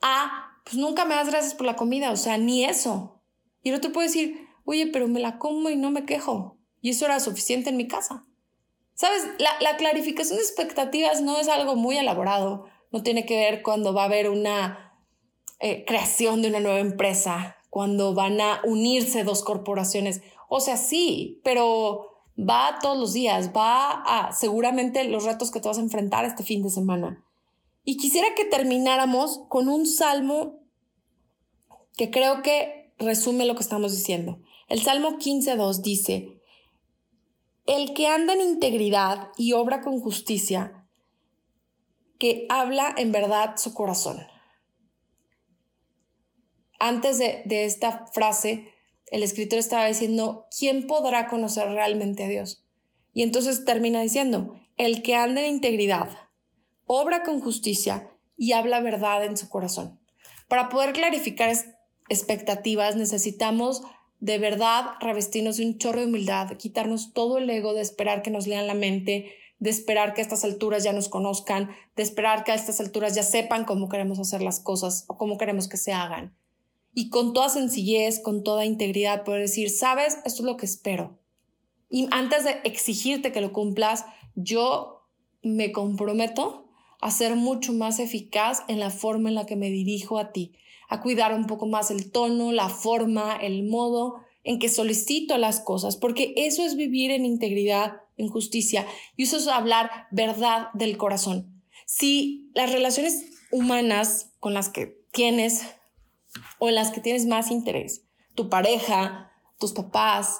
Ah, 0.00 0.60
pues 0.64 0.76
nunca 0.76 1.04
me 1.04 1.16
das 1.16 1.28
gracias 1.28 1.54
por 1.54 1.66
la 1.66 1.76
comida, 1.76 2.12
o 2.12 2.16
sea, 2.16 2.38
ni 2.38 2.64
eso. 2.64 3.20
Y 3.62 3.70
el 3.70 3.76
otro 3.76 3.92
puede 3.92 4.06
decir, 4.06 4.48
oye, 4.70 4.86
pero 4.86 5.08
me 5.08 5.20
la 5.20 5.38
como 5.38 5.68
y 5.68 5.76
no 5.76 5.90
me 5.90 6.04
quejo. 6.04 6.56
Y 6.80 6.90
eso 6.90 7.04
era 7.04 7.20
suficiente 7.20 7.70
en 7.70 7.76
mi 7.76 7.86
casa. 7.86 8.24
Sabes, 8.94 9.22
la, 9.38 9.76
clarificación 9.76 10.36
de 10.36 10.44
expectativas 10.44 11.22
no 11.22 11.38
es 11.38 11.48
algo 11.48 11.74
muy 11.74 11.96
elaborado, 11.96 12.66
no 12.90 13.02
tiene 13.02 13.24
que 13.24 13.36
ver 13.36 13.62
cuando 13.62 13.94
va 13.94 14.02
a 14.02 14.06
haber 14.06 14.28
una 14.28 14.94
eh, 15.58 15.84
creación 15.86 16.42
de 16.42 16.48
una 16.48 16.60
nueva 16.60 16.80
empresa, 16.80 17.56
cuando 17.70 18.14
van 18.14 18.40
a 18.40 18.60
unirse 18.64 19.24
dos 19.24 19.42
corporaciones. 19.42 20.20
O 20.48 20.60
sea, 20.60 20.76
sí, 20.76 21.40
pero 21.44 22.24
va 22.38 22.78
todos 22.82 22.98
los 22.98 23.12
días, 23.12 23.52
va 23.56 24.02
a 24.02 24.32
seguramente 24.32 25.02
los 25.04 25.24
retos 25.24 25.50
que 25.50 25.60
te 25.60 25.68
vas 25.68 25.78
a 25.78 25.82
enfrentar 25.82 26.24
este 26.24 26.42
fin 26.42 26.62
de 26.62 26.70
semana. 26.70 27.24
Y 27.84 27.96
quisiera 27.96 28.34
que 28.36 28.44
termináramos 28.44 29.40
con 29.48 29.68
un 29.68 29.86
salmo 29.86 30.60
que 31.96 32.10
creo 32.10 32.42
que 32.42 32.92
resume 32.98 33.46
lo 33.46 33.54
que 33.54 33.62
estamos 33.62 33.92
diciendo. 33.92 34.38
El 34.70 34.80
Salmo 34.82 35.18
15.2 35.18 35.82
dice, 35.82 36.40
el 37.66 37.92
que 37.92 38.06
anda 38.06 38.34
en 38.34 38.40
integridad 38.40 39.30
y 39.36 39.52
obra 39.52 39.80
con 39.80 39.98
justicia, 39.98 40.86
que 42.20 42.46
habla 42.48 42.94
en 42.96 43.10
verdad 43.10 43.56
su 43.56 43.74
corazón. 43.74 44.24
Antes 46.78 47.18
de, 47.18 47.64
esta 47.64 48.06
frase, 48.12 48.72
el 49.06 49.24
escritor 49.24 49.58
estaba 49.58 49.86
diciendo, 49.86 50.46
¿quién 50.56 50.86
podrá 50.86 51.26
conocer 51.26 51.68
realmente 51.68 52.22
a 52.22 52.28
Dios? 52.28 52.64
Y 53.12 53.22
entonces 53.24 53.64
termina 53.64 54.00
diciendo, 54.00 54.54
el 54.76 55.02
que 55.02 55.16
anda 55.16 55.40
en 55.40 55.54
integridad, 55.54 56.10
obra 56.86 57.24
con 57.24 57.40
justicia 57.40 58.08
y 58.36 58.52
habla 58.52 58.78
verdad 58.78 59.24
en 59.24 59.36
su 59.36 59.48
corazón. 59.48 60.00
Para 60.46 60.68
poder 60.68 60.92
clarificar 60.92 61.52
expectativas 62.08 62.94
necesitamos 62.94 63.82
de 64.20 64.38
verdad 64.38 64.84
revestirnos 65.00 65.56
de 65.56 65.66
un 65.66 65.78
chorro 65.78 66.00
de 66.00 66.06
humildad, 66.06 66.56
quitarnos 66.56 67.12
todo 67.12 67.38
el 67.38 67.48
ego 67.48 67.74
de 67.74 67.80
esperar 67.80 68.22
que 68.22 68.30
nos 68.30 68.46
lean 68.46 68.66
la 68.66 68.74
mente, 68.74 69.32
de 69.58 69.70
esperar 69.70 70.14
que 70.14 70.20
a 70.20 70.24
estas 70.24 70.44
alturas 70.44 70.84
ya 70.84 70.92
nos 70.92 71.08
conozcan, 71.08 71.70
de 71.96 72.02
esperar 72.02 72.44
que 72.44 72.52
a 72.52 72.54
estas 72.54 72.80
alturas 72.80 73.14
ya 73.14 73.22
sepan 73.22 73.64
cómo 73.64 73.88
queremos 73.88 74.18
hacer 74.18 74.42
las 74.42 74.60
cosas 74.60 75.04
o 75.08 75.16
cómo 75.16 75.38
queremos 75.38 75.68
que 75.68 75.76
se 75.76 75.92
hagan. 75.92 76.36
Y 76.94 77.08
con 77.08 77.32
toda 77.32 77.48
sencillez, 77.48 78.20
con 78.20 78.42
toda 78.42 78.64
integridad, 78.64 79.24
poder 79.24 79.42
decir, 79.42 79.70
sabes, 79.70 80.18
esto 80.24 80.42
es 80.42 80.46
lo 80.46 80.56
que 80.56 80.66
espero. 80.66 81.18
Y 81.88 82.08
antes 82.10 82.44
de 82.44 82.60
exigirte 82.64 83.32
que 83.32 83.40
lo 83.40 83.52
cumplas, 83.52 84.04
yo 84.34 85.06
me 85.42 85.72
comprometo 85.72 86.68
a 87.00 87.10
ser 87.10 87.36
mucho 87.36 87.72
más 87.72 87.98
eficaz 87.98 88.62
en 88.68 88.78
la 88.78 88.90
forma 88.90 89.28
en 89.28 89.34
la 89.34 89.46
que 89.46 89.56
me 89.56 89.70
dirijo 89.70 90.18
a 90.18 90.32
ti, 90.32 90.52
a 90.90 91.00
cuidar 91.00 91.32
un 91.32 91.46
poco 91.46 91.66
más 91.66 91.90
el 91.92 92.10
tono, 92.10 92.52
la 92.52 92.68
forma, 92.68 93.36
el 93.36 93.62
modo 93.62 94.16
en 94.42 94.58
que 94.58 94.68
solicito 94.68 95.38
las 95.38 95.60
cosas, 95.60 95.96
porque 95.96 96.34
eso 96.36 96.64
es 96.64 96.76
vivir 96.76 97.12
en 97.12 97.24
integridad, 97.24 98.02
en 98.16 98.28
justicia, 98.28 98.86
y 99.16 99.22
eso 99.22 99.36
es 99.36 99.46
hablar 99.46 100.08
verdad 100.10 100.68
del 100.74 100.96
corazón. 100.96 101.62
Si 101.86 102.50
las 102.54 102.72
relaciones 102.72 103.24
humanas 103.52 104.32
con 104.40 104.52
las 104.52 104.68
que 104.68 104.98
tienes 105.12 105.62
o 106.58 106.68
en 106.68 106.74
las 106.74 106.90
que 106.90 107.00
tienes 107.00 107.26
más 107.26 107.52
interés, 107.52 108.02
tu 108.34 108.48
pareja, 108.48 109.30
tus 109.58 109.72
papás, 109.72 110.38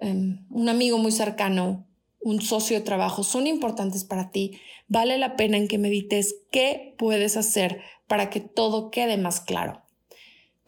em, 0.00 0.46
un 0.50 0.68
amigo 0.68 0.98
muy 0.98 1.12
cercano, 1.12 1.86
un 2.20 2.40
socio 2.40 2.78
de 2.78 2.84
trabajo, 2.84 3.24
son 3.24 3.48
importantes 3.48 4.04
para 4.04 4.30
ti, 4.30 4.60
vale 4.86 5.18
la 5.18 5.34
pena 5.34 5.56
en 5.56 5.66
que 5.66 5.78
medites 5.78 6.36
qué 6.52 6.94
puedes 6.98 7.36
hacer 7.36 7.80
para 8.06 8.30
que 8.30 8.40
todo 8.40 8.90
quede 8.90 9.16
más 9.16 9.40
claro. 9.40 9.82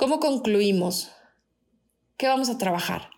¿Cómo 0.01 0.19
concluimos? 0.19 1.13
¿Qué 2.17 2.27
vamos 2.27 2.49
a 2.49 2.57
trabajar? 2.57 3.11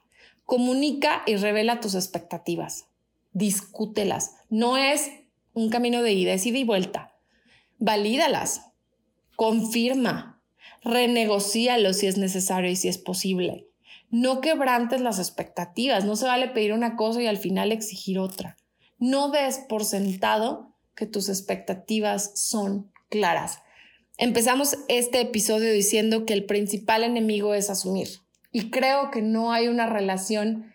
Comunica 0.44 1.22
y 1.28 1.36
revela 1.36 1.78
tus 1.78 1.94
expectativas. 1.94 2.86
Discútelas. 3.32 4.34
No 4.50 4.76
es 4.76 5.08
un 5.52 5.70
camino 5.70 6.02
de 6.02 6.12
ida, 6.12 6.32
es 6.32 6.44
ida 6.44 6.58
y 6.58 6.64
vuelta. 6.64 7.14
Valídalas. 7.78 8.72
Confirma. 9.36 10.42
Renegocíalo 10.82 11.92
si 11.92 12.08
es 12.08 12.18
necesario 12.18 12.68
y 12.68 12.74
si 12.74 12.88
es 12.88 12.98
posible. 12.98 13.68
No 14.10 14.40
quebrantes 14.40 15.00
las 15.00 15.20
expectativas. 15.20 16.04
No 16.04 16.16
se 16.16 16.26
vale 16.26 16.48
pedir 16.48 16.72
una 16.72 16.96
cosa 16.96 17.22
y 17.22 17.28
al 17.28 17.38
final 17.38 17.70
exigir 17.70 18.18
otra. 18.18 18.56
No 18.98 19.28
des 19.28 19.60
por 19.68 19.84
sentado 19.84 20.74
que 20.96 21.06
tus 21.06 21.28
expectativas 21.28 22.32
son 22.34 22.90
claras. 23.08 23.60
Empezamos 24.18 24.76
este 24.88 25.20
episodio 25.20 25.72
diciendo 25.72 26.26
que 26.26 26.34
el 26.34 26.44
principal 26.44 27.02
enemigo 27.02 27.54
es 27.54 27.70
asumir. 27.70 28.08
Y 28.52 28.70
creo 28.70 29.10
que 29.10 29.22
no 29.22 29.52
hay 29.52 29.68
una 29.68 29.86
relación, 29.86 30.72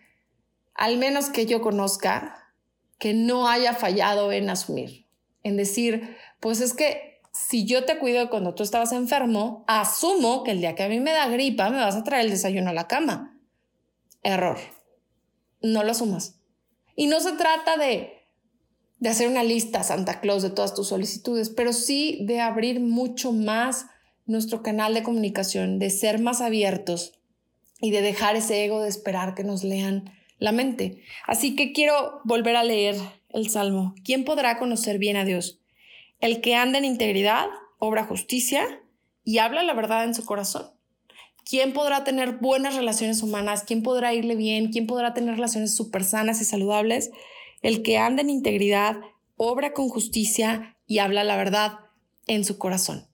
al 0.74 0.98
menos 0.98 1.30
que 1.30 1.46
yo 1.46 1.60
conozca, 1.60 2.52
que 2.98 3.14
no 3.14 3.48
haya 3.48 3.72
fallado 3.74 4.32
en 4.32 4.50
asumir. 4.50 5.06
En 5.44 5.56
decir, 5.56 6.16
pues 6.40 6.60
es 6.60 6.74
que 6.74 7.20
si 7.32 7.64
yo 7.64 7.84
te 7.84 7.98
cuido 7.98 8.30
cuando 8.30 8.54
tú 8.54 8.64
estabas 8.64 8.92
enfermo, 8.92 9.64
asumo 9.68 10.42
que 10.42 10.50
el 10.50 10.60
día 10.60 10.74
que 10.74 10.82
a 10.82 10.88
mí 10.88 10.98
me 10.98 11.12
da 11.12 11.28
gripa 11.28 11.70
me 11.70 11.78
vas 11.78 11.94
a 11.94 12.02
traer 12.02 12.24
el 12.24 12.30
desayuno 12.30 12.70
a 12.70 12.74
la 12.74 12.88
cama. 12.88 13.38
Error. 14.22 14.58
no 15.62 15.84
lo 15.84 15.92
asumas. 15.92 16.40
Y 16.96 17.06
no 17.06 17.20
se 17.20 17.32
trata 17.32 17.76
de, 17.76 18.17
de 18.98 19.08
hacer 19.08 19.28
una 19.28 19.42
lista 19.42 19.82
Santa 19.82 20.20
Claus 20.20 20.42
de 20.42 20.50
todas 20.50 20.74
tus 20.74 20.88
solicitudes, 20.88 21.50
pero 21.50 21.72
sí 21.72 22.18
de 22.22 22.40
abrir 22.40 22.80
mucho 22.80 23.32
más 23.32 23.86
nuestro 24.26 24.62
canal 24.62 24.94
de 24.94 25.02
comunicación, 25.02 25.78
de 25.78 25.90
ser 25.90 26.20
más 26.20 26.40
abiertos 26.40 27.18
y 27.80 27.90
de 27.90 28.02
dejar 28.02 28.36
ese 28.36 28.64
ego 28.64 28.82
de 28.82 28.88
esperar 28.88 29.34
que 29.34 29.44
nos 29.44 29.64
lean 29.64 30.12
la 30.38 30.52
mente. 30.52 31.02
Así 31.26 31.56
que 31.56 31.72
quiero 31.72 32.20
volver 32.24 32.56
a 32.56 32.64
leer 32.64 32.96
el 33.30 33.48
Salmo. 33.50 33.94
¿Quién 34.04 34.24
podrá 34.24 34.58
conocer 34.58 34.98
bien 34.98 35.16
a 35.16 35.24
Dios? 35.24 35.60
El 36.20 36.40
que 36.40 36.54
anda 36.54 36.78
en 36.78 36.84
integridad, 36.84 37.46
obra 37.78 38.04
justicia 38.04 38.82
y 39.24 39.38
habla 39.38 39.62
la 39.62 39.74
verdad 39.74 40.04
en 40.04 40.14
su 40.14 40.24
corazón. 40.24 40.70
¿Quién 41.48 41.72
podrá 41.72 42.04
tener 42.04 42.32
buenas 42.32 42.74
relaciones 42.74 43.22
humanas? 43.22 43.64
¿Quién 43.66 43.82
podrá 43.82 44.12
irle 44.12 44.36
bien? 44.36 44.70
¿Quién 44.70 44.86
podrá 44.86 45.14
tener 45.14 45.34
relaciones 45.34 45.74
súper 45.74 46.04
sanas 46.04 46.42
y 46.42 46.44
saludables? 46.44 47.10
El 47.62 47.82
que 47.82 47.98
anda 47.98 48.22
en 48.22 48.30
integridad, 48.30 48.96
obra 49.36 49.72
con 49.72 49.88
justicia 49.88 50.76
y 50.86 50.98
habla 50.98 51.24
la 51.24 51.36
verdad 51.36 51.78
en 52.26 52.44
su 52.44 52.58
corazón. 52.58 53.08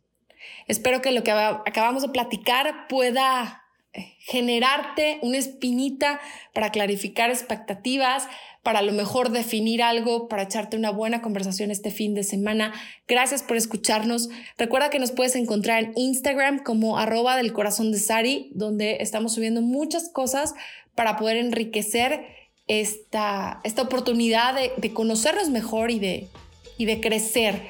Espero 0.67 1.03
que 1.03 1.13
lo 1.13 1.23
que 1.23 1.31
acabamos 1.31 2.03
de 2.03 2.09
platicar 2.09 2.89
pueda 2.89 3.63
eh, 3.93 4.17
generarte 4.19 5.19
una 5.23 5.39
espinita 5.39 6.21
para 6.53 6.71
clarificar 6.71 7.31
expectativas, 7.31 8.27
para 8.63 8.81
a 8.81 8.83
lo 8.83 8.93
mejor 8.93 9.31
definir 9.31 9.83
algo, 9.83 10.27
para 10.27 10.43
echarte 10.43 10.77
una 10.77 10.91
buena 10.91 11.23
conversación 11.23 11.71
este 11.71 11.91
fin 11.91 12.15
de 12.15 12.25
semana. 12.25 12.73
Gracias 13.07 13.43
por 13.43 13.57
escucharnos. 13.57 14.31
Recuerda 14.59 14.91
que 14.91 14.99
nos 14.99 15.13
puedes 15.13 15.37
encontrar 15.37 15.85
en 15.85 15.93
Instagram 15.97 16.63
como 16.63 16.99
arroba 16.99 17.37
del 17.37 17.53
corazón 17.53 17.93
de 17.93 17.99
Sari, 17.99 18.51
donde 18.55 18.99
estamos 19.01 19.35
subiendo 19.35 19.61
muchas 19.61 20.09
cosas 20.09 20.55
para 20.95 21.17
poder 21.17 21.37
enriquecer 21.37 22.27
esta, 22.67 23.61
esta 23.65 23.83
oportunidad 23.83 24.55
de, 24.55 24.73
de 24.77 24.93
conocernos 24.93 25.51
mejor 25.51 25.91
y 25.91 25.99
de, 25.99 26.29
y 26.79 26.87
de 26.87 27.01
crecer. 27.01 27.69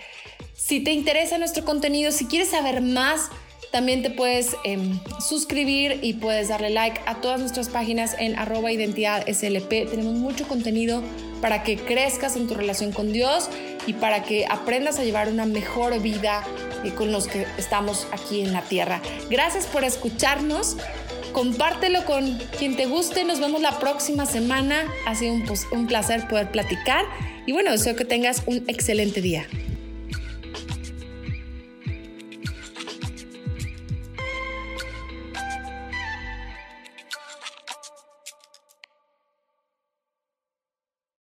Si 0.55 0.81
te 0.81 0.93
interesa 0.93 1.39
nuestro 1.39 1.65
contenido, 1.65 2.13
si 2.13 2.27
quieres 2.27 2.51
saber 2.51 2.81
más, 2.81 3.31
también 3.75 4.03
te 4.03 4.11
puedes 4.11 4.55
em, 4.63 5.01
suscribir 5.19 5.99
y 6.01 6.13
puedes 6.13 6.47
darle 6.47 6.71
like 6.71 7.01
a 7.07 7.17
todas 7.17 7.41
nuestras 7.41 7.69
páginas 7.69 8.15
en 8.21 8.39
arroba 8.39 8.71
identidad 8.71 9.27
SLP. 9.29 9.91
Tenemos 9.91 10.15
mucho 10.15 10.47
contenido 10.47 11.03
para 11.41 11.65
que 11.65 11.77
crezcas 11.77 12.37
en 12.37 12.47
tu 12.47 12.55
relación 12.55 12.93
con 12.93 13.13
Dios 13.13 13.51
y 13.89 13.95
para 13.95 14.23
que 14.23 14.47
aprendas 14.49 15.01
a 15.01 15.03
llevar 15.03 15.29
una 15.29 15.45
mejor 15.45 16.01
vida 16.01 16.45
eh, 16.85 16.93
con 16.93 17.11
los 17.11 17.27
que 17.27 17.49
estamos 17.59 18.07
aquí 18.13 18.43
en 18.43 18.53
la 18.53 18.63
tierra. 18.63 19.03
Gracias 19.29 19.67
por 19.67 19.83
escucharnos. 19.83 20.77
Compártelo 21.35 22.05
con 22.05 22.39
quien 22.57 22.77
te 22.77 22.87
guste. 22.87 23.25
Nos 23.25 23.41
vemos 23.41 23.61
la 23.61 23.81
próxima 23.81 24.25
semana. 24.25 24.85
Ha 25.05 25.17
sido 25.17 25.35
un, 25.73 25.87
placer 25.89 26.29
poder 26.29 26.53
platicar. 26.53 27.05
Y 27.45 27.51
bueno, 27.53 27.73
deseo 27.73 27.97
que 27.97 28.05
tengas 28.05 28.45
un 28.47 28.63
excelente 28.69 29.21
día. 29.21 29.45